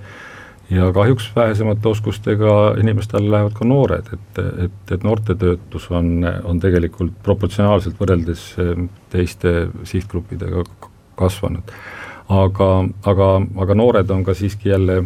ja 0.70 0.92
kahjuks 0.92 1.31
vähesemate 1.37 1.88
oskustega 1.88 2.74
inimeste 2.81 3.16
alla 3.16 3.37
lähevad 3.37 3.55
ka 3.55 3.64
noored, 3.64 4.09
et, 4.12 4.40
et, 4.64 4.92
et 4.92 5.05
noorte 5.05 5.35
töötus 5.35 5.90
on, 5.90 6.26
on 6.44 6.61
tegelikult 6.61 7.14
proportsionaalselt 7.22 8.00
võrreldes 8.00 8.48
ehm, 8.62 8.88
teiste 9.11 9.68
sihtgruppidega 9.85 10.64
kasvanud. 11.16 11.76
aga, 12.29 12.70
aga, 13.07 13.29
aga 13.62 13.74
noored 13.74 14.11
on 14.11 14.24
ka 14.24 14.35
siiski 14.35 14.68
jälle 14.68 15.05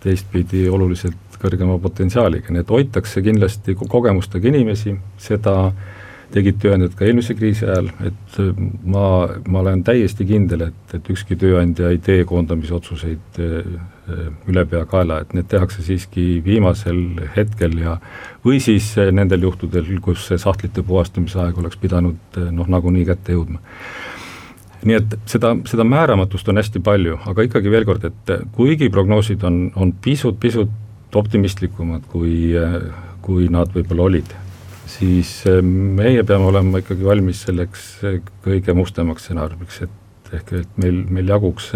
teistpidi 0.00 0.68
oluliselt 0.68 1.38
kõrgema 1.40 1.78
potentsiaaliga, 1.82 2.52
nii 2.52 2.62
et 2.62 2.70
hoitakse 2.70 3.22
kindlasti 3.24 3.74
kogemustega 3.80 4.48
inimesi, 4.48 4.94
seda 5.18 5.72
tegid 6.30 6.60
tööandjad 6.62 6.94
ka 6.94 7.06
eelmise 7.08 7.34
kriisi 7.34 7.66
ajal, 7.66 7.90
et 8.06 8.40
äh, 8.42 8.50
ma, 8.84 9.04
ma 9.50 9.62
olen 9.64 9.82
täiesti 9.86 10.26
kindel, 10.28 10.68
et, 10.68 10.94
et 10.94 11.10
ükski 11.10 11.38
tööandja 11.40 11.90
ei 11.90 11.98
tee 12.04 12.24
koondamisotsuseid 12.28 13.40
äh, 13.42 13.56
äh, 13.56 13.80
ülepeakaela, 14.50 15.20
et 15.22 15.34
need 15.36 15.48
tehakse 15.50 15.84
siiski 15.86 16.40
viimasel 16.44 17.00
hetkel 17.36 17.76
ja 17.80 17.96
või 18.44 18.60
siis 18.62 18.92
nendel 19.12 19.48
juhtudel, 19.48 19.88
kus 20.04 20.26
see 20.30 20.40
sahtlite 20.40 20.84
puhastamise 20.86 21.40
aeg 21.42 21.58
oleks 21.60 21.80
pidanud 21.80 22.40
noh, 22.50 22.68
nagunii 22.70 23.06
kätte 23.08 23.36
jõudma. 23.36 23.60
Nii 24.80 24.96
et 24.96 25.16
seda, 25.28 25.52
seda 25.68 25.84
määramatust 25.84 26.48
on 26.48 26.56
hästi 26.56 26.80
palju, 26.84 27.18
aga 27.28 27.44
ikkagi 27.44 27.72
veel 27.72 27.84
kord, 27.88 28.06
et 28.08 28.36
kuigi 28.56 28.88
prognoosid 28.92 29.42
on, 29.44 29.66
on 29.76 29.92
pisut-pisut 29.92 31.18
optimistlikumad, 31.20 32.06
kui, 32.08 32.54
kui 33.20 33.50
nad 33.52 33.74
võib-olla 33.74 34.08
olid 34.08 34.38
siis 34.90 35.30
äh, 35.46 35.60
meie 35.62 36.24
peame 36.26 36.48
olema 36.50 36.80
ikkagi 36.82 37.06
valmis 37.06 37.44
selleks 37.46 37.86
äh, 38.06 38.18
kõige 38.44 38.74
mustemaks 38.76 39.26
stsenaariumiks, 39.26 39.82
et 39.86 40.34
ehk 40.38 40.52
et 40.60 40.80
meil, 40.80 41.02
meil 41.10 41.30
jaguks 41.30 41.72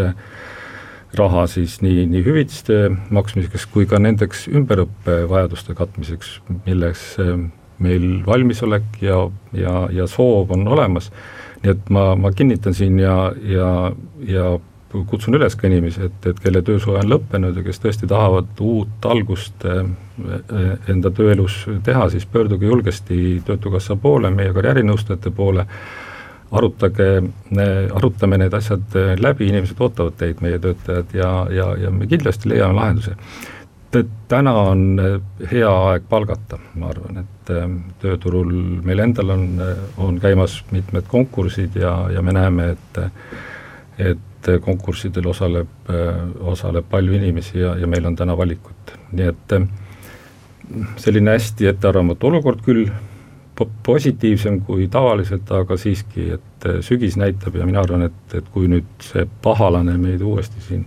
raha 1.18 1.46
siis 1.50 1.78
nii, 1.84 2.06
nii 2.10 2.24
hüvitiste 2.26 2.88
maksmiseks 3.14 3.66
kui 3.72 3.86
ka 3.90 4.00
nendeks 4.02 4.46
ümberõppevajaduste 4.52 5.76
katmiseks, 5.78 6.38
milleks 6.66 7.06
äh, 7.22 7.36
meil 7.84 8.06
valmisolek 8.26 9.00
ja, 9.02 9.24
ja, 9.56 9.88
ja 9.92 10.06
soov 10.10 10.52
on 10.54 10.68
olemas. 10.68 11.10
nii 11.64 11.72
et 11.72 11.90
ma, 11.90 12.12
ma 12.16 12.30
kinnitan 12.32 12.74
siin 12.76 12.98
ja, 13.00 13.32
ja, 13.48 13.92
ja 14.28 14.54
kutsun 15.02 15.34
üles 15.34 15.56
ka 15.58 15.66
inimesi, 15.66 16.06
et, 16.06 16.26
et 16.28 16.40
kelle 16.42 16.62
töösuhe 16.62 17.00
on 17.00 17.10
lõppenud 17.10 17.56
ja 17.58 17.64
kes 17.66 17.80
tõesti 17.82 18.08
tahavad 18.10 18.60
uut 18.62 19.08
algust 19.10 19.64
eh, 19.66 19.82
eh, 20.28 20.72
enda 20.92 21.10
tööelus 21.14 21.64
teha, 21.86 22.06
siis 22.12 22.26
pöörduge 22.30 22.68
julgesti 22.68 23.40
Töötukassa 23.46 23.96
poole, 24.00 24.30
meie 24.30 24.52
karjäärinõustajate 24.54 25.32
poole, 25.34 25.66
arutage, 26.52 27.08
arutame 27.94 28.38
need 28.38 28.54
asjad 28.54 28.96
läbi, 29.18 29.48
inimesed 29.50 29.80
ootavad 29.80 30.16
teid, 30.20 30.42
meie 30.44 30.60
töötajad, 30.62 31.14
ja, 31.16 31.32
ja, 31.50 31.72
ja 31.86 31.90
me 31.90 32.06
kindlasti 32.10 32.52
leiame 32.52 32.78
lahenduse. 32.78 33.16
täna 34.28 34.52
on 34.52 35.00
hea 35.50 35.70
aeg 35.70 36.06
palgata, 36.10 36.58
ma 36.74 36.88
arvan, 36.90 37.20
et 37.22 37.52
tööturul 38.02 38.52
meil 38.82 39.04
endal 39.04 39.30
on, 39.30 39.44
on 39.98 40.18
käimas 40.20 40.64
mitmed 40.70 41.06
konkursid 41.08 41.76
ja, 41.76 42.08
ja 42.10 42.22
me 42.22 42.32
näeme, 42.32 42.70
et 42.74 43.02
et 43.98 44.48
konkurssidel 44.60 45.26
osaleb, 45.30 45.68
osaleb 46.40 46.84
palju 46.90 47.14
inimesi 47.14 47.60
ja, 47.60 47.76
ja 47.78 47.86
meil 47.86 48.04
on 48.04 48.16
täna 48.16 48.34
valikut, 48.36 48.92
nii 49.12 49.28
et 49.30 49.54
selline 51.00 51.36
hästi 51.36 51.68
ettearvamatu 51.70 52.28
olukord 52.28 52.62
küll, 52.64 52.88
positiivsem 53.86 54.60
kui 54.66 54.88
tavaliselt, 54.90 55.50
aga 55.54 55.76
siiski, 55.78 56.30
et 56.34 56.66
sügis 56.82 57.18
näitab 57.20 57.54
ja 57.54 57.66
mina 57.66 57.84
arvan, 57.84 58.08
et, 58.08 58.34
et 58.34 58.48
kui 58.54 58.66
nüüd 58.70 58.88
see 59.04 59.26
pahalane 59.42 59.94
meid 60.00 60.24
uuesti 60.24 60.64
siin 60.68 60.84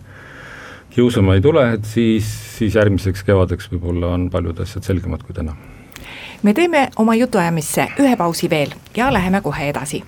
kiusama 0.97 1.38
ei 1.38 1.41
tule, 1.41 1.63
et 1.77 1.86
siis, 1.86 2.27
siis 2.58 2.75
järgmiseks 2.75 3.23
kevadeks 3.23 3.71
võib-olla 3.71 4.15
on 4.17 4.30
paljud 4.34 4.60
asjad 4.65 4.84
selgemad 4.84 5.23
kui 5.23 5.36
täna. 5.38 5.56
me 6.43 6.53
teeme 6.53 6.89
oma 6.97 7.15
jutuajamisse 7.15 7.88
ühe 7.99 8.15
pausi 8.15 8.49
veel 8.49 8.73
ja 8.97 9.13
läheme 9.13 9.41
kohe 9.41 9.69
edasi 9.69 10.03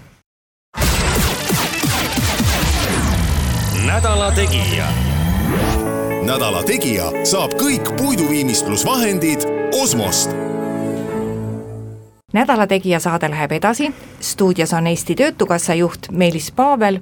nädala 3.85 4.31
Tegija. 4.31 4.87
nädala 6.25 6.63
Tegija 6.63 7.11
saab 7.25 7.55
kõik 7.57 7.89
puiduviimistlusvahendid 7.97 9.45
Osmost 9.81 10.48
nädala 12.33 12.67
Tegija 12.67 12.99
saade 12.99 13.29
läheb 13.29 13.51
edasi, 13.51 13.93
stuudios 14.19 14.73
on 14.73 14.87
Eesti 14.87 15.15
Töötukassa 15.15 15.73
juht 15.73 16.11
Meelis 16.11 16.51
Paavel. 16.51 16.99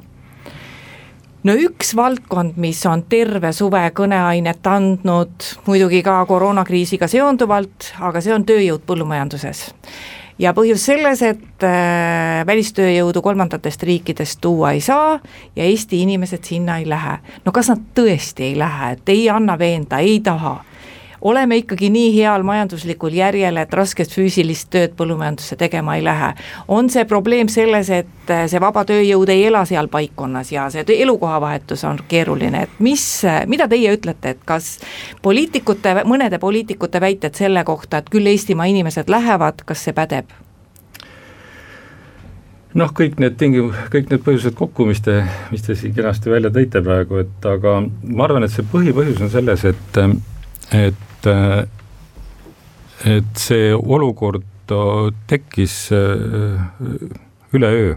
no 1.43 1.53
üks 1.53 1.95
valdkond, 1.95 2.53
mis 2.57 2.85
on 2.85 3.03
terve 3.09 3.53
suve 3.53 3.91
kõneainet 3.95 4.67
andnud, 4.67 5.49
muidugi 5.65 6.03
ka 6.03 6.25
koroonakriisiga 6.25 7.07
seonduvalt, 7.07 7.93
aga 7.99 8.21
see 8.21 8.33
on 8.33 8.45
tööjõud 8.45 8.83
põllumajanduses 8.87 9.67
ja 10.39 10.53
põhjus 10.53 10.85
selles, 10.85 11.21
et 11.25 11.65
äh, 11.65 12.45
välistööjõudu 12.47 13.21
kolmandatest 13.21 13.83
riikidest 13.83 14.41
tuua 14.41 14.71
ei 14.77 14.81
saa 14.81 15.19
ja 15.55 15.63
Eesti 15.63 16.01
inimesed 16.01 16.43
sinna 16.43 16.77
ei 16.77 16.89
lähe. 16.89 17.17
no 17.45 17.51
kas 17.51 17.69
nad 17.73 17.83
tõesti 17.95 18.51
ei 18.51 18.57
lähe, 18.57 18.91
et 18.91 19.09
ei 19.09 19.29
anna 19.29 19.57
veenda, 19.59 19.99
ei 19.99 20.19
taha? 20.19 20.59
Oleme 21.21 21.57
ikkagi 21.57 21.89
nii 21.89 22.11
heal 22.17 22.43
majanduslikul 22.43 23.13
järjel, 23.13 23.57
et 23.57 23.73
rasket 23.73 24.11
füüsilist 24.13 24.69
tööd 24.73 24.95
põllumajandusse 24.97 25.55
tegema 25.55 25.95
ei 25.95 26.03
lähe. 26.03 26.33
on 26.67 26.89
see 26.89 27.05
probleem 27.05 27.47
selles, 27.47 27.89
et 27.89 28.33
see 28.47 28.61
vaba 28.61 28.83
tööjõud 28.85 29.29
ei 29.29 29.45
ela 29.45 29.65
seal 29.65 29.87
paikkonnas 29.87 30.51
ja 30.51 30.69
see 30.69 30.85
elukohavahetus 31.01 31.83
on 31.83 31.99
keeruline, 32.07 32.63
et 32.63 32.79
mis, 32.79 33.23
mida 33.47 33.67
teie 33.67 33.93
ütlete, 33.93 34.29
et 34.29 34.43
kas 34.45 34.79
poliitikute, 35.21 36.01
mõnede 36.05 36.39
poliitikute 36.39 37.01
väited 37.01 37.35
selle 37.35 37.63
kohta, 37.63 37.97
et 37.97 38.09
küll 38.09 38.27
Eestimaa 38.27 38.65
inimesed 38.65 39.09
lähevad, 39.09 39.63
kas 39.65 39.87
see 39.87 39.93
pädeb? 39.93 40.29
noh, 42.77 42.93
kõik 42.93 43.17
need 43.21 43.37
tingi-, 43.39 43.65
kõik 43.93 44.11
need 44.11 44.23
põhjused 44.25 44.55
kokku, 44.57 44.87
mis 44.89 45.01
te, 45.05 45.21
mis 45.53 45.65
te 45.65 45.75
siin 45.77 45.95
kenasti 45.97 46.31
välja 46.31 46.51
tõite 46.53 46.81
praegu, 46.85 47.21
et 47.23 47.49
aga 47.49 47.79
ma 47.81 48.27
arvan, 48.27 48.45
et 48.45 48.53
see 48.53 48.65
põhipõhjus 48.71 49.21
on 49.25 49.33
selles, 49.33 49.65
et, 49.71 49.99
et, 50.77 51.06
et 53.05 53.39
see 53.39 53.71
olukord 53.73 54.45
tekkis 55.27 55.87
üleöö. 57.53 57.95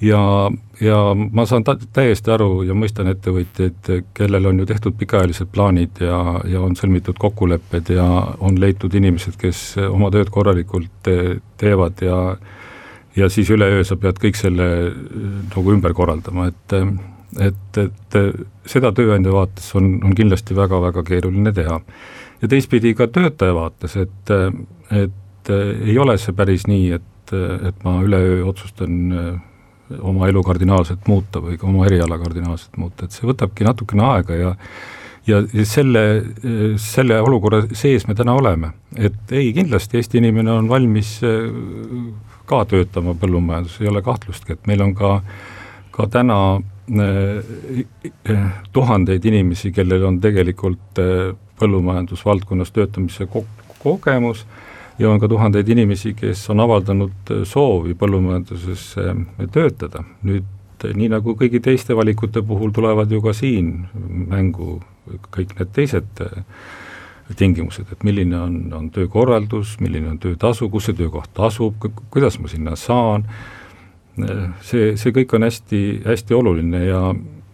Ja, 0.00 0.50
ja 0.80 0.98
ma 1.14 1.42
saan 1.46 1.64
täiesti 1.66 2.30
aru 2.30 2.62
ja 2.62 2.74
mõistan 2.78 3.10
ettevõtjaid, 3.10 3.88
kellel 4.14 4.46
on 4.46 4.60
ju 4.62 4.66
tehtud 4.70 4.94
pikaajalised 4.98 5.50
plaanid 5.50 5.98
ja, 6.04 6.20
ja 6.46 6.62
on 6.62 6.78
sõlmitud 6.78 7.18
kokkulepped 7.18 7.90
ja 7.96 8.06
on 8.38 8.60
leitud 8.62 8.94
inimesed, 8.94 9.34
kes 9.40 9.74
oma 9.88 10.12
tööd 10.14 10.30
korralikult 10.30 10.92
te, 11.02 11.40
teevad 11.58 12.04
ja 12.06 12.20
ja 13.18 13.26
siis 13.28 13.50
üleöö 13.50 13.82
sa 13.84 13.96
pead 13.98 14.20
kõik 14.22 14.38
selle 14.38 14.66
nagu 15.50 15.72
ümber 15.74 15.94
korraldama, 15.98 16.46
et 16.52 16.76
et, 17.48 17.78
et 17.82 18.18
seda 18.68 18.92
tööandja 18.94 19.32
vaates 19.34 19.68
on, 19.78 19.96
on 20.04 20.16
kindlasti 20.16 20.56
väga-väga 20.56 21.04
keeruline 21.06 21.52
teha. 21.56 21.80
ja 22.42 22.48
teistpidi 22.48 22.94
ka 22.94 23.08
töötaja 23.10 23.54
vaates, 23.56 23.96
et, 23.96 24.34
et 24.94 25.52
ei 25.52 25.98
ole 25.98 26.18
see 26.20 26.36
päris 26.36 26.68
nii, 26.68 26.92
et, 26.98 27.32
et 27.68 27.84
ma 27.84 27.98
üleöö 28.04 28.44
otsustan 28.46 29.00
oma 29.98 30.28
elu 30.28 30.42
kardinaalselt 30.44 31.08
muuta 31.08 31.40
või 31.40 31.56
ka 31.58 31.66
oma 31.66 31.86
eriala 31.88 32.18
kardinaalselt 32.20 32.76
muuta, 32.76 33.06
et 33.06 33.16
see 33.16 33.28
võtabki 33.28 33.66
natukene 33.66 34.04
aega 34.12 34.36
ja 34.36 34.54
ja, 35.28 35.42
ja 35.52 35.64
selle, 35.68 36.02
selle 36.80 37.18
olukorra 37.20 37.62
sees 37.76 38.06
me 38.08 38.16
täna 38.16 38.36
oleme, 38.38 38.72
et 38.96 39.32
ei, 39.34 39.50
kindlasti 39.56 40.00
Eesti 40.00 40.22
inimene 40.22 40.54
on 40.54 40.70
valmis 40.70 41.18
ka 42.48 42.64
töötama 42.68 43.14
põllumajanduses, 43.18 43.82
ei 43.82 43.90
ole 43.90 44.02
kahtlustki, 44.04 44.56
et 44.56 44.68
meil 44.70 44.82
on 44.84 44.94
ka, 44.96 45.18
ka 45.94 46.08
täna 46.12 46.38
eh, 46.56 46.62
eh, 46.62 46.77
tuhandeid 48.72 49.24
inimesi, 49.28 49.72
kellel 49.76 50.06
on 50.08 50.20
tegelikult 50.20 51.02
eh, 51.02 51.34
põllumajandusvaldkonnas 51.60 52.72
töötamise 52.72 53.26
ko-, 53.30 53.46
kogemus 53.82 54.46
ja 54.98 55.10
on 55.10 55.20
ka 55.20 55.28
tuhandeid 55.28 55.68
inimesi, 55.68 56.14
kes 56.18 56.44
on 56.50 56.60
avaldanud 56.64 57.34
soovi 57.46 57.94
põllumajanduses 57.98 58.94
töötada. 59.54 60.04
nüüd 60.26 60.46
nii 60.94 61.08
nagu 61.10 61.34
kõigi 61.38 61.60
teiste 61.62 61.96
valikute 61.96 62.42
puhul 62.46 62.70
tulevad 62.74 63.10
ju 63.10 63.22
ka 63.22 63.32
siin 63.34 63.88
mängu 64.30 64.78
kõik 65.34 65.56
need 65.58 65.72
teised 65.74 66.22
tingimused, 67.36 67.86
et 67.92 68.04
milline 68.06 68.38
on, 68.40 68.56
on 68.72 68.90
töökorraldus, 68.90 69.76
milline 69.84 70.08
on 70.14 70.18
töötasu, 70.22 70.70
kus 70.72 70.88
see 70.88 70.96
töökoht 70.96 71.40
asub, 71.44 71.88
kuidas 72.12 72.38
ma 72.40 72.48
sinna 72.48 72.76
saan, 72.78 73.26
see, 74.64 74.94
see 75.00 75.14
kõik 75.14 75.34
on 75.36 75.46
hästi, 75.46 75.82
hästi 76.06 76.36
oluline 76.36 76.84
ja, 76.84 77.02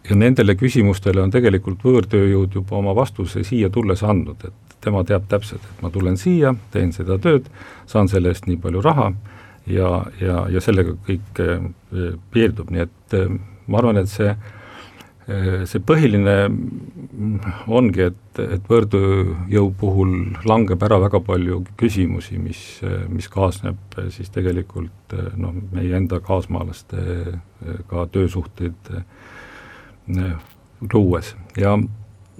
ja 0.08 0.18
nendele 0.18 0.56
küsimustele 0.58 1.22
on 1.22 1.32
tegelikult 1.34 1.84
võõrtööjõud 1.84 2.58
juba 2.60 2.78
oma 2.80 2.94
vastuse 2.96 3.44
siia 3.44 3.70
tulles 3.72 4.02
andnud, 4.02 4.44
et 4.48 4.78
tema 4.84 5.04
teab 5.04 5.28
täpselt, 5.28 5.62
et 5.64 5.84
ma 5.84 5.90
tulen 5.92 6.18
siia, 6.20 6.54
teen 6.72 6.92
seda 6.92 7.18
tööd, 7.18 7.48
saan 7.90 8.10
selle 8.12 8.32
eest 8.32 8.48
nii 8.50 8.60
palju 8.60 8.82
raha 8.84 9.12
ja, 9.66 9.94
ja, 10.20 10.44
ja 10.52 10.60
sellega 10.64 10.96
kõik 11.06 11.40
eh, 11.44 11.70
piirdub, 12.34 12.72
nii 12.74 12.84
et 12.84 13.16
eh, 13.16 13.32
ma 13.66 13.80
arvan, 13.80 14.02
et 14.02 14.12
see 14.12 14.34
Äh, 14.34 14.53
see 15.24 15.80
põhiline 15.80 16.34
ongi, 17.72 18.08
et, 18.10 18.40
et 18.44 18.66
võõrtööjõu 18.68 19.70
puhul 19.80 20.14
langeb 20.44 20.82
ära 20.84 20.98
väga 21.06 21.20
palju 21.24 21.62
küsimusi, 21.80 22.36
mis, 22.42 22.60
mis 23.08 23.30
kaasneb 23.32 23.96
siis 24.12 24.28
tegelikult 24.34 25.16
noh, 25.40 25.54
meie 25.72 25.96
enda 25.96 26.20
kaasmaalastega 26.24 28.06
töösuhteid 28.12 28.92
äh, 28.98 30.34
luues. 30.92 31.34
Ja 31.56 31.78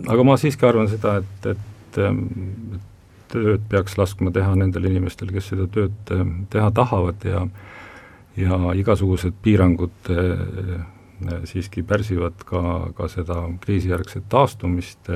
aga 0.09 0.27
ma 0.27 0.37
siiski 0.41 0.67
arvan 0.69 0.91
seda, 0.93 1.23
et, 1.23 1.55
et, 1.55 2.01
et 2.01 2.83
tööd 3.33 3.65
peaks 3.71 3.97
laskma 3.99 4.33
teha 4.35 4.53
nendel 4.59 4.91
inimestel, 4.91 5.33
kes 5.33 5.55
seda 5.55 5.67
tööd 5.73 5.97
teha 6.53 6.69
tahavad 6.75 7.25
ja 7.25 7.47
ja 8.35 8.57
igasugused 8.75 9.37
piirangud 9.43 10.09
siiski 11.49 11.83
pärsivad 11.87 12.45
ka, 12.47 12.63
ka 12.97 13.09
seda 13.09 13.45
kriisijärgset 13.63 14.27
taastumist, 14.29 15.11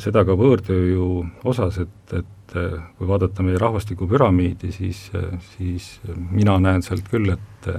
seda 0.00 0.24
ka 0.24 0.36
võõrtööjõu 0.38 1.24
osas, 1.44 1.80
et, 1.84 2.16
et 2.16 2.56
kui 2.98 3.08
vaadata 3.08 3.42
meie 3.42 3.58
rahvastikupüramiidi, 3.58 4.72
siis, 4.72 5.06
siis 5.56 5.88
mina 6.30 6.58
näen 6.62 6.84
sealt 6.84 7.08
küll, 7.10 7.34
et 7.34 7.70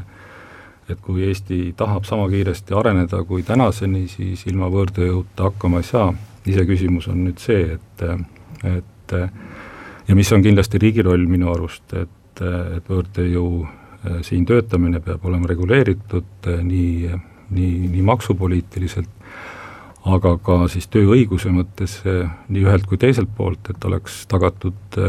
et 0.89 0.99
kui 1.01 1.23
Eesti 1.25 1.73
tahab 1.77 2.05
sama 2.05 2.27
kiiresti 2.29 2.75
areneda 2.77 3.23
kui 3.25 3.43
tänaseni, 3.43 4.03
siis 4.07 4.43
ilma 4.45 4.69
võõrtööjõuta 4.69 5.47
hakkama 5.49 5.81
ei 5.81 5.87
saa, 5.87 6.11
iseküsimus 6.45 7.07
on 7.09 7.23
nüüd 7.25 7.41
see, 7.41 7.77
et, 7.77 8.03
et 8.69 9.15
ja 10.07 10.17
mis 10.17 10.31
on 10.33 10.45
kindlasti 10.45 10.81
riigi 10.81 11.05
roll 11.05 11.25
minu 11.29 11.49
arust, 11.53 11.93
et, 11.97 12.43
et 12.77 12.91
võõrtööjõu 12.91 13.65
siin 14.25 14.45
töötamine 14.45 14.99
peab 15.03 15.25
olema 15.25 15.49
reguleeritud 15.49 16.49
äh, 16.49 16.61
nii, 16.63 17.09
nii, 17.49 17.89
nii 17.93 18.03
maksupoliitiliselt, 18.05 19.09
aga 20.05 20.35
ka 20.45 20.59
siis 20.71 20.87
tööõiguse 20.93 21.51
mõttes 21.53 21.97
äh, 22.05 22.29
nii 22.49 22.65
ühelt 22.67 22.87
kui 22.89 22.99
teiselt 23.01 23.31
poolt, 23.37 23.71
et 23.71 23.89
oleks 23.89 24.23
tagatud 24.31 24.99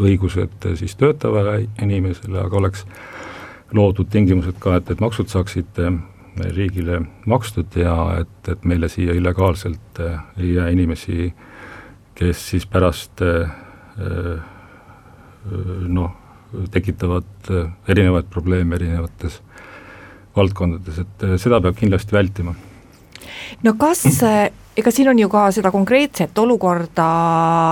õigused 0.00 0.64
siis 0.80 0.94
töötavale 0.96 1.66
inimesele, 1.84 2.38
aga 2.40 2.56
oleks 2.56 2.86
loodud 3.76 4.08
tingimused 4.08 4.56
ka, 4.56 4.78
et, 4.80 4.88
et 4.94 5.02
maksud 5.04 5.28
saaksid 5.28 5.82
riigile 6.56 7.02
makstud 7.28 7.76
ja 7.76 7.92
et, 8.22 8.48
et 8.48 8.64
meile 8.64 8.88
siia 8.88 9.12
illegaalselt 9.12 10.00
ei 10.40 10.54
jää 10.54 10.70
inimesi, 10.72 11.28
kes 12.16 12.48
siis 12.54 12.64
pärast 12.64 13.20
noh, 15.92 16.23
tekitavad 16.70 17.50
äh, 17.50 17.72
erinevaid 17.88 18.28
probleeme 18.30 18.78
erinevates 18.78 19.40
valdkondades, 20.36 21.00
et 21.04 21.26
äh, 21.26 21.36
seda 21.40 21.60
peab 21.64 21.78
kindlasti 21.78 22.16
vältima. 22.16 22.54
no 23.62 23.74
kas 23.78 24.04
äh, 24.22 24.50
ega 24.76 24.90
siin 24.90 25.08
on 25.08 25.18
ju 25.18 25.28
ka 25.30 25.48
seda 25.54 25.70
konkreetset 25.74 26.38
olukorda 26.38 27.08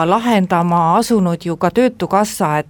lahendama 0.07 0.83
asunud 0.99 1.47
ju 1.47 1.57
ka 1.57 1.71
Töötukassa, 1.71 2.59
et 2.59 2.69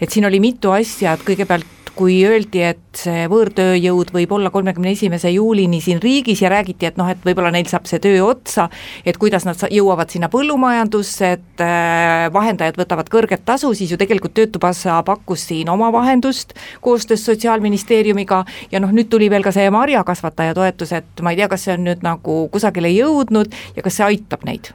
et 0.00 0.10
siin 0.10 0.26
oli 0.28 0.40
mitu 0.40 0.72
asja, 0.72 1.12
et 1.12 1.24
kõigepealt 1.26 1.81
kui 1.96 2.18
öeldi, 2.24 2.62
et 2.64 2.80
see 2.96 3.26
võõrtööjõud 3.30 4.12
võib 4.14 4.32
olla 4.36 4.50
kolmekümne 4.52 4.92
esimese 4.94 5.30
juulini 5.32 5.80
siin 5.84 6.00
riigis 6.02 6.42
ja 6.42 6.50
räägiti, 6.52 6.88
et 6.88 6.98
noh, 7.00 7.08
et 7.12 7.20
võib-olla 7.24 7.52
neil 7.52 7.68
saab 7.68 7.88
see 7.88 8.00
töö 8.02 8.22
otsa, 8.24 8.68
et 9.04 9.18
kuidas 9.20 9.44
nad 9.48 9.60
jõuavad 9.70 10.12
sinna 10.12 10.30
põllumajandusse, 10.32 11.32
et 11.36 11.64
äh, 11.64 12.26
vahendajad 12.32 12.80
võtavad 12.80 13.10
kõrget 13.12 13.44
tasu, 13.48 13.72
siis 13.76 13.92
ju 13.92 14.00
tegelikult 14.00 14.34
Töötukassa 14.36 15.02
pakkus 15.04 15.44
siin 15.50 15.68
oma 15.68 15.90
vahendust 15.92 16.54
koostöös 16.80 17.24
Sotsiaalministeeriumiga 17.28 18.44
ja 18.72 18.80
noh, 18.80 18.92
nüüd 18.92 19.10
tuli 19.12 19.28
veel 19.30 19.44
ka 19.44 19.52
see 19.52 19.68
marjakasvataja 19.72 20.54
toetus, 20.56 20.94
et 20.96 21.24
ma 21.24 21.34
ei 21.34 21.42
tea, 21.42 21.50
kas 21.52 21.66
see 21.66 21.76
on 21.76 21.84
nüüd 21.90 22.06
nagu 22.06 22.46
kusagile 22.52 22.92
jõudnud 22.94 23.52
ja 23.76 23.84
kas 23.84 24.00
see 24.00 24.08
aitab 24.14 24.48
neid? 24.48 24.72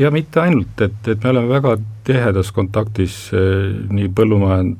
ja 0.00 0.10
mitte 0.10 0.40
ainult, 0.42 0.80
et, 0.82 0.98
et 1.08 1.24
me 1.24 1.30
oleme 1.30 1.50
väga 1.50 1.76
tihedas 2.06 2.50
kontaktis 2.54 3.16
eh, 3.34 3.70
nii 3.90 4.10
põllumajand-, 4.14 4.78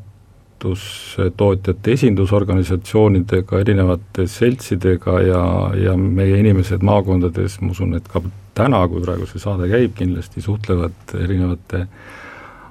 toidutootjate 0.61 1.94
esindusorganisatsioonidega, 1.96 3.61
erinevate 3.64 4.27
seltsidega 4.29 5.20
ja, 5.25 5.42
ja 5.88 5.96
meie 5.96 6.38
inimesed 6.40 6.85
maakondades, 6.87 7.61
ma 7.64 7.73
usun, 7.75 7.96
et 7.99 8.09
ka 8.09 8.23
täna, 8.57 8.83
kui 8.88 9.03
praegu 9.05 9.29
see 9.29 9.42
saade 9.42 9.70
käib, 9.70 9.94
kindlasti 9.99 10.42
suhtlevad 10.44 11.14
erinevate 11.18 11.87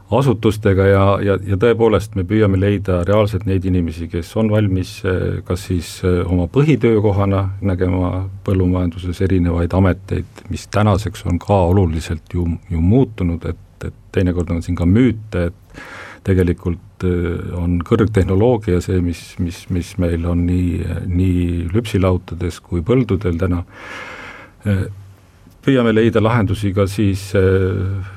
asutustega 0.10 0.86
ja, 0.90 1.04
ja, 1.22 1.36
ja 1.46 1.58
tõepoolest 1.62 2.16
me 2.18 2.26
püüame 2.28 2.58
leida 2.58 3.04
reaalselt 3.06 3.46
neid 3.46 3.66
inimesi, 3.70 4.08
kes 4.10 4.32
on 4.42 4.50
valmis 4.50 4.96
eh, 5.06 5.40
kas 5.46 5.68
siis 5.70 5.92
eh, 6.08 6.22
oma 6.26 6.48
põhitöökohana 6.50 7.44
nägema 7.62 8.26
põllumajanduses 8.46 9.22
erinevaid 9.26 9.74
ameteid, 9.78 10.46
mis 10.50 10.66
tänaseks 10.74 11.28
on 11.30 11.38
ka 11.42 11.62
oluliselt 11.70 12.34
ju, 12.34 12.48
ju 12.72 12.82
muutunud, 12.82 13.46
et, 13.46 13.86
et 13.86 13.98
teinekord 14.16 14.50
on 14.56 14.66
siin 14.66 14.78
ka 14.80 14.90
müüte, 14.90 15.50
et 15.52 15.84
tegelikult 16.28 17.06
äh, 17.08 17.52
on 17.58 17.80
kõrgtehnoloogia 17.86 18.82
see, 18.84 19.02
mis, 19.04 19.22
mis, 19.44 19.66
mis 19.74 19.94
meil 20.02 20.26
on 20.30 20.46
nii, 20.48 21.04
nii 21.10 21.44
lüpsilautades 21.74 22.62
kui 22.66 22.84
põldudel 22.86 23.40
täna, 23.42 23.64
äh, 24.68 24.88
püüame 25.66 25.92
leida 25.94 26.22
lahendusi 26.24 26.72
ka 26.74 26.86
siis 26.88 27.30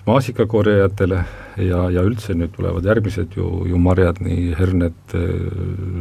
maasikakorjajatele 0.06 1.18
ja, 1.66 1.80
ja 1.92 2.04
üldse 2.06 2.36
nüüd 2.38 2.52
tulevad 2.54 2.86
järgmised 2.86 3.36
ju, 3.36 3.48
ju 3.68 3.80
marjad, 3.82 4.20
nii 4.24 4.52
herned, 4.58 5.16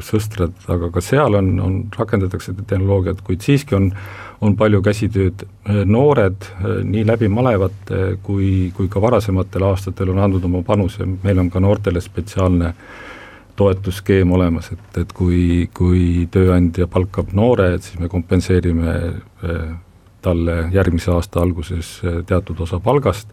sõstrad, 0.05 0.55
aga 0.71 0.91
ka 0.93 1.03
seal 1.03 1.37
on, 1.39 1.51
on, 1.63 1.77
rakendatakse 1.97 2.53
tehnoloogiat, 2.61 3.23
kuid 3.25 3.43
siiski 3.45 3.77
on, 3.77 3.91
on 4.41 4.55
palju 4.57 4.81
käsitööd. 4.85 5.45
noored 5.85 6.47
nii 6.87 7.05
läbi 7.07 7.29
malevate 7.29 8.17
kui, 8.23 8.71
kui 8.75 8.89
ka 8.89 9.01
varasematel 9.01 9.67
aastatel 9.69 10.13
on 10.13 10.19
andnud 10.19 10.45
oma 10.45 10.63
panuse, 10.65 11.05
meil 11.23 11.39
on 11.39 11.49
ka 11.49 11.59
noortele 11.59 12.01
spetsiaalne 12.01 12.73
toetusskeem 13.55 14.31
olemas, 14.31 14.71
et, 14.71 14.97
et 15.03 15.13
kui, 15.13 15.69
kui 15.73 16.27
tööandja 16.31 16.87
palkab 16.87 17.33
noore, 17.37 17.73
et 17.75 17.85
siis 17.85 17.99
me 17.99 18.09
kompenseerime 18.09 18.95
talle 20.21 20.57
järgmise 20.73 21.11
aasta 21.11 21.41
alguses 21.41 21.93
teatud 22.29 22.59
osa 22.61 22.79
palgast, 22.79 23.31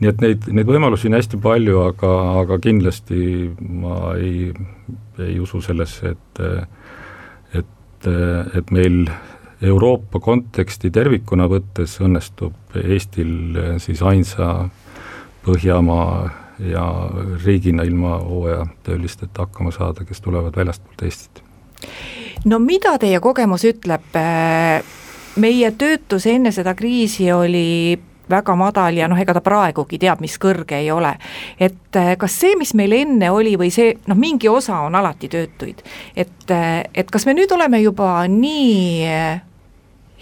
nii 0.00 0.10
et 0.12 0.20
neid, 0.22 0.48
neid 0.54 0.68
võimalusi 0.68 1.10
on 1.10 1.18
hästi 1.18 1.40
palju, 1.42 1.80
aga, 1.90 2.12
aga 2.42 2.58
kindlasti 2.62 3.22
ma 3.58 4.14
ei, 4.16 4.52
ei 5.24 5.38
usu 5.42 5.62
sellesse, 5.64 6.14
et 6.14 6.44
et, 7.58 8.06
et 8.54 8.70
meil 8.70 9.08
Euroopa 9.62 10.20
konteksti 10.22 10.90
tervikuna 10.94 11.48
võttes 11.50 11.96
õnnestub 12.04 12.76
Eestil 12.78 13.58
siis 13.82 14.02
ainsa 14.06 14.68
Põhjamaa 15.42 16.28
ja 16.62 16.84
riigina 17.44 17.82
ilma 17.82 18.18
hooajatöölisteta 18.18 19.46
hakkama 19.46 19.70
saada, 19.70 20.04
kes 20.04 20.20
tulevad 20.20 20.56
väljastpoolt 20.56 21.02
Eestit. 21.02 21.42
no 22.44 22.58
mida 22.58 22.98
teie 22.98 23.20
kogemus 23.20 23.64
ütleb, 23.64 24.14
meie 25.38 25.70
töötus 25.78 26.26
enne 26.26 26.52
seda 26.52 26.74
kriisi 26.74 27.32
oli 27.32 27.98
väga 28.30 28.54
madal 28.56 28.96
ja 28.96 29.08
noh, 29.08 29.18
ega 29.20 29.34
ta 29.36 29.42
praegugi 29.44 29.98
teab, 30.00 30.20
mis 30.20 30.36
kõrge 30.40 30.78
ei 30.78 30.90
ole. 30.92 31.14
et 31.58 31.96
eh, 31.96 32.14
kas 32.20 32.38
see, 32.40 32.56
mis 32.58 32.74
meil 32.74 32.92
enne 32.92 33.30
oli 33.30 33.56
või 33.56 33.70
see, 33.72 33.96
noh, 34.06 34.18
mingi 34.18 34.48
osa 34.48 34.80
on 34.86 34.94
alati 34.94 35.28
töötuid, 35.32 35.82
et, 36.16 36.50
eh, 36.50 36.84
et 36.94 37.10
kas 37.10 37.26
me 37.26 37.34
nüüd 37.34 37.52
oleme 37.52 37.80
juba 37.80 38.26
nii 38.28 39.04
eh, 39.06 39.40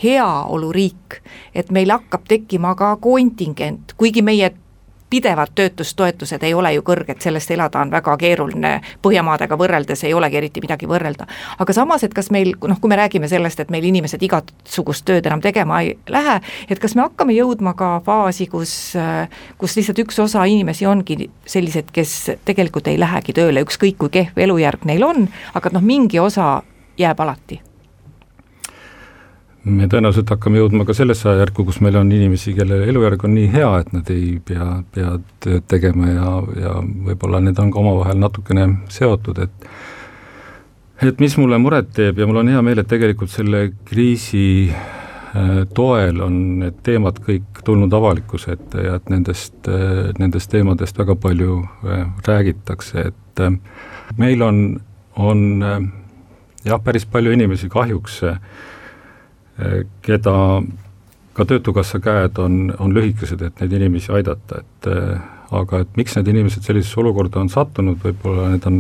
heaoluriik, 0.02 1.20
et 1.54 1.72
meil 1.72 1.90
hakkab 1.90 2.28
tekkima 2.28 2.74
ka 2.76 2.96
kontingent, 3.02 3.96
kuigi 3.96 4.22
meie 4.22 4.52
pidevad 5.10 5.52
töötustoetused 5.54 6.42
ei 6.42 6.54
ole 6.54 6.72
ju 6.74 6.82
kõrged, 6.86 7.20
sellest 7.22 7.50
elada 7.50 7.80
on 7.80 7.90
väga 7.90 8.16
keeruline, 8.20 8.72
Põhjamaadega 9.02 9.58
võrreldes 9.58 10.02
ei 10.04 10.14
olegi 10.14 10.36
eriti 10.36 10.60
midagi 10.60 10.86
võrrelda. 10.86 11.26
aga 11.58 11.72
samas, 11.72 12.04
et 12.04 12.14
kas 12.14 12.30
meil, 12.30 12.54
noh, 12.68 12.80
kui 12.80 12.88
me 12.88 12.96
räägime 12.96 13.28
sellest, 13.28 13.60
et 13.60 13.70
meil 13.70 13.84
inimesed 13.84 14.22
igasugust 14.22 15.04
tööd 15.04 15.26
enam 15.26 15.40
tegema 15.40 15.80
ei 15.82 15.96
lähe, 16.08 16.40
et 16.68 16.78
kas 16.78 16.94
me 16.94 17.02
hakkame 17.02 17.36
jõudma 17.36 17.74
ka 17.74 18.00
faasi, 18.06 18.46
kus, 18.46 18.96
kus 19.58 19.76
lihtsalt 19.76 20.02
üks 20.06 20.18
osa 20.22 20.44
inimesi 20.44 20.86
ongi 20.86 21.30
sellised, 21.46 21.92
kes 21.92 22.16
tegelikult 22.44 22.88
ei 22.88 22.98
lähegi 23.00 23.36
tööle, 23.36 23.62
ükskõik 23.66 23.98
kui 23.98 24.10
kehv 24.10 24.38
elujärg 24.38 24.84
neil 24.84 25.06
on, 25.06 25.28
aga 25.54 25.72
noh, 25.72 25.84
mingi 25.84 26.18
osa 26.22 26.62
jääb 26.98 27.20
alati 27.20 27.65
me 29.66 29.88
tõenäoliselt 29.90 30.30
hakkame 30.30 30.60
jõudma 30.60 30.84
ka 30.86 30.94
sellesse 30.94 31.28
ajajärku, 31.30 31.64
kus 31.66 31.80
meil 31.82 31.98
on 31.98 32.10
inimesi, 32.12 32.54
kelle 32.54 32.84
elujärg 32.86 33.24
on 33.26 33.34
nii 33.34 33.48
hea, 33.50 33.70
et 33.82 33.92
nad 33.96 34.10
ei 34.14 34.36
pea, 34.46 34.66
pea 34.94 35.16
tööd 35.42 35.66
tegema 35.70 36.10
ja, 36.12 36.34
ja 36.62 36.74
võib-olla 37.08 37.40
need 37.42 37.58
on 37.62 37.72
ka 37.74 37.82
omavahel 37.82 38.20
natukene 38.22 38.68
seotud, 38.92 39.42
et 39.42 39.70
et 41.04 41.18
mis 41.20 41.34
mulle 41.36 41.58
muret 41.60 41.90
teeb 41.92 42.22
ja 42.22 42.28
mul 42.28 42.40
on 42.40 42.48
hea 42.48 42.62
meel, 42.64 42.80
et 42.80 42.88
tegelikult 42.88 43.28
selle 43.28 43.66
kriisi 43.84 44.70
äh, 44.70 45.66
toel 45.76 46.22
on 46.24 46.38
need 46.62 46.78
teemad 46.86 47.18
kõik 47.26 47.60
tulnud 47.66 47.92
avalikkuse 47.98 48.54
ette 48.54 48.86
ja 48.86 48.96
et 49.00 49.10
nendest, 49.12 49.58
äh, 49.68 50.14
nendest 50.22 50.52
teemadest 50.54 50.96
väga 51.02 51.18
palju 51.20 51.58
äh, 51.84 52.06
räägitakse, 52.28 53.10
et 53.10 54.16
meil 54.16 54.40
on, 54.46 54.62
on 55.20 55.42
jah, 56.64 56.80
päris 56.82 57.04
palju 57.10 57.34
inimesi 57.34 57.68
kahjuks 57.72 58.22
äh, 58.30 58.40
keda 60.04 60.36
ka 61.36 61.44
Töötukassa 61.44 62.00
käed 62.00 62.38
on, 62.40 62.74
on 62.80 62.92
lühikesed, 62.96 63.42
et 63.44 63.60
neid 63.60 63.72
inimesi 63.76 64.12
aidata, 64.12 64.62
et 64.62 64.88
aga 65.54 65.82
et 65.84 65.98
miks 65.98 66.16
need 66.16 66.28
inimesed 66.32 66.64
sellisesse 66.64 67.00
olukorda 67.00 67.40
on 67.40 67.50
sattunud, 67.52 67.98
võib-olla 68.02 68.50
need 68.54 68.66
on, 68.68 68.78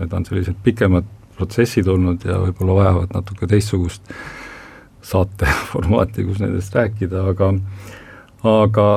need 0.00 0.16
on 0.16 0.26
sellised 0.26 0.58
pikemad 0.66 1.06
protsessid 1.38 1.88
olnud 1.90 2.24
ja 2.26 2.38
võib-olla 2.42 2.78
vajavad 2.80 3.14
natuke 3.14 3.48
teistsugust 3.50 4.10
saateformaati, 5.04 6.24
kus 6.26 6.40
nendest 6.42 6.74
rääkida, 6.76 7.26
aga 7.32 7.52
aga 8.44 8.88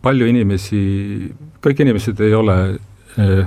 palju 0.00 0.28
inimesi, 0.30 0.80
kõik 1.60 1.82
inimesed 1.84 2.20
ei 2.24 2.34
ole 2.36 2.56
eh, 3.20 3.42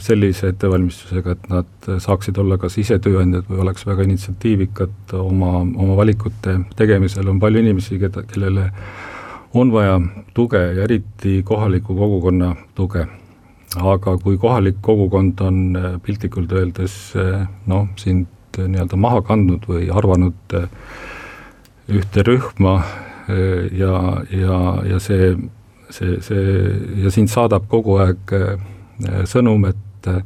sellise 0.00 0.48
ettevalmistusega, 0.54 1.34
et 1.36 1.48
nad 1.52 1.88
saaksid 2.00 2.38
olla 2.40 2.56
kas 2.60 2.78
ise 2.80 2.96
tööandjad 3.02 3.48
või 3.50 3.60
oleks 3.66 3.84
väga 3.86 4.06
initsiatiivikad 4.08 5.14
oma, 5.20 5.60
oma 5.60 5.96
valikute 5.98 6.56
tegemisel, 6.78 7.28
on 7.28 7.40
palju 7.42 7.60
inimesi, 7.60 7.98
keda, 8.00 8.24
kellele 8.30 8.70
on 9.54 9.72
vaja 9.72 10.00
tuge 10.34 10.60
ja 10.60 10.84
eriti 10.84 11.42
kohaliku 11.44 11.96
kogukonna 11.96 12.54
tuge. 12.74 13.06
aga 13.76 14.16
kui 14.18 14.38
kohalik 14.38 14.80
kogukond 14.82 15.40
on 15.40 15.78
piltlikult 16.02 16.52
öeldes 16.52 17.12
noh, 17.66 17.86
sind 17.96 18.26
nii-öelda 18.58 18.96
maha 18.96 19.22
kandnud 19.22 19.68
või 19.68 19.86
arvanud 19.94 20.56
ühte 21.90 22.24
rühma 22.26 22.80
ja, 23.78 23.94
ja, 24.30 24.58
ja 24.90 24.98
see, 24.98 25.36
see, 25.90 26.18
see 26.22 26.42
ja 27.04 27.14
sind 27.14 27.30
saadab 27.30 27.68
kogu 27.70 28.00
aeg 28.02 28.34
sõnum, 29.28 29.68
et 29.70 30.10
äh, 30.10 30.22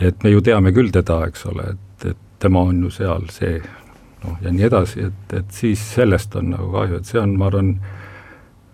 et 0.00 0.24
me 0.24 0.32
ju 0.32 0.40
teame 0.44 0.72
küll 0.72 0.90
teda, 0.92 1.20
eks 1.28 1.46
ole, 1.50 1.74
et, 1.74 2.10
et 2.12 2.20
tema 2.40 2.64
on 2.70 2.84
ju 2.86 2.92
seal 2.94 3.26
see 3.32 3.58
noh, 3.60 4.36
ja 4.42 4.52
nii 4.52 4.66
edasi, 4.70 5.06
et, 5.10 5.34
et 5.36 5.50
siis 5.54 5.80
sellest 5.96 6.36
on 6.40 6.54
nagu 6.54 6.70
kahju, 6.72 7.00
et 7.00 7.10
see 7.10 7.20
on, 7.20 7.34
ma 7.40 7.50
arvan, 7.50 7.74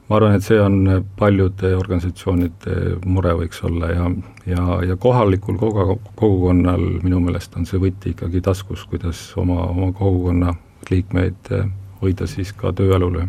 ma 0.07 0.19
arvan, 0.21 0.37
et 0.39 0.47
see 0.47 0.59
on 0.63 1.07
paljude 1.19 1.73
organisatsioonide 1.79 2.77
mure 3.07 3.35
võiks 3.43 3.63
olla 3.67 3.91
ja, 3.93 4.11
ja, 4.47 4.67
ja 4.93 4.99
kohalikul 5.03 5.59
kogu, 5.61 5.99
kogukonnal 6.15 6.87
minu 7.03 7.23
meelest 7.25 7.59
on 7.59 7.67
see 7.67 7.83
võti 7.83 8.15
ikkagi 8.15 8.43
taskus, 8.47 8.87
kuidas 8.91 9.23
oma, 9.41 9.65
oma 9.73 9.91
kogukonna 9.97 10.55
liikmeid 10.93 11.55
äh, 11.59 11.67
hoida 12.03 12.29
siis 12.31 12.53
ka 12.55 12.71
tööelule, 12.77 13.27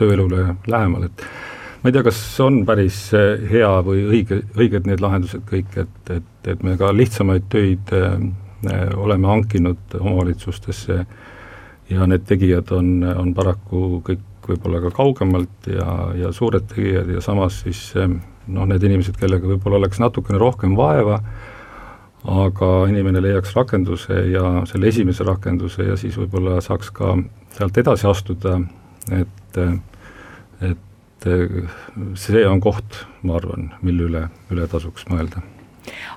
tööelule 0.00 0.56
lähemal, 0.66 1.06
et 1.06 1.28
ma 1.86 1.90
ei 1.90 1.94
tea, 1.94 2.02
kas 2.02 2.18
on 2.42 2.64
päris 2.66 2.96
eh, 3.14 3.44
hea 3.46 3.70
või 3.86 4.00
õige, 4.10 4.40
õiged 4.58 4.88
need 4.90 5.02
lahendused 5.04 5.44
kõik, 5.46 5.76
et, 5.78 6.10
et, 6.10 6.48
et 6.50 6.62
me 6.66 6.72
ka 6.80 6.88
lihtsamaid 6.90 7.44
töid 7.52 7.92
äh, 7.94 8.16
oleme 8.98 9.28
hankinud 9.30 9.94
omavalitsustesse 10.00 10.96
ja 11.92 12.08
need 12.10 12.24
tegijad 12.26 12.72
on, 12.74 13.04
on 13.06 13.30
paraku 13.36 14.00
kõik 14.08 14.48
võib-olla 14.48 14.80
ka 14.82 14.90
kaugemalt 14.96 15.68
ja, 15.70 15.86
ja 16.18 16.32
suured 16.34 16.66
tegijad 16.72 17.12
ja 17.14 17.22
samas 17.22 17.60
siis 17.62 17.92
noh, 17.94 18.66
need 18.66 18.82
inimesed, 18.88 19.14
kellega 19.20 19.46
võib-olla 19.46 19.78
oleks 19.78 20.02
natukene 20.02 20.40
rohkem 20.42 20.74
vaeva, 20.78 21.20
aga 22.26 22.72
inimene 22.90 23.22
leiaks 23.22 23.54
rakenduse 23.54 24.24
ja 24.32 24.64
selle 24.66 24.90
esimese 24.90 25.26
rakenduse 25.26 25.86
ja 25.86 25.94
siis 26.00 26.18
võib-olla 26.18 26.58
saaks 26.64 26.90
ka 26.94 27.14
sealt 27.54 27.78
edasi 27.78 28.10
astuda, 28.10 28.58
et, 29.14 29.62
et 30.66 30.85
et 31.26 32.16
see 32.18 32.46
on 32.46 32.60
koht, 32.60 33.04
ma 33.22 33.36
arvan, 33.36 33.70
mille 33.82 34.08
üle, 34.08 34.24
üle 34.50 34.66
tasuks 34.70 35.06
mõelda. 35.10 35.42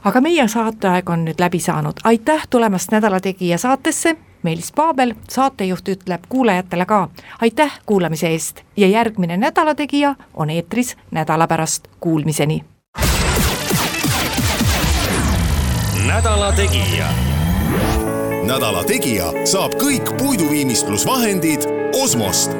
aga 0.03 0.21
meie 0.21 0.47
saateaeg 0.47 1.09
on 1.09 1.25
nüüd 1.25 1.39
läbi 1.39 1.59
saanud, 1.59 2.01
aitäh 2.03 2.47
tulemast 2.49 2.91
Nädala 2.91 3.19
Tegija 3.19 3.57
saatesse, 3.57 4.15
Meelis 4.43 4.71
Paabel, 4.71 5.13
saatejuht 5.29 5.89
ütleb 5.89 6.23
kuulajatele 6.29 6.85
ka 6.85 7.09
aitäh 7.41 7.79
kuulamise 7.85 8.27
eest 8.27 8.61
ja 8.77 8.87
järgmine 8.87 9.37
Nädala 9.37 9.75
Tegija 9.75 10.15
on 10.33 10.49
eetris 10.49 10.95
nädala 11.11 11.47
pärast, 11.47 11.87
kuulmiseni. 11.99 12.63
nädala 16.07 16.51
Tegija. 16.51 17.07
nädala 18.43 18.83
Tegija 18.83 19.31
saab 19.45 19.75
kõik 19.75 20.17
puiduviimistlusvahendid 20.17 21.67
Osmost 22.03 22.51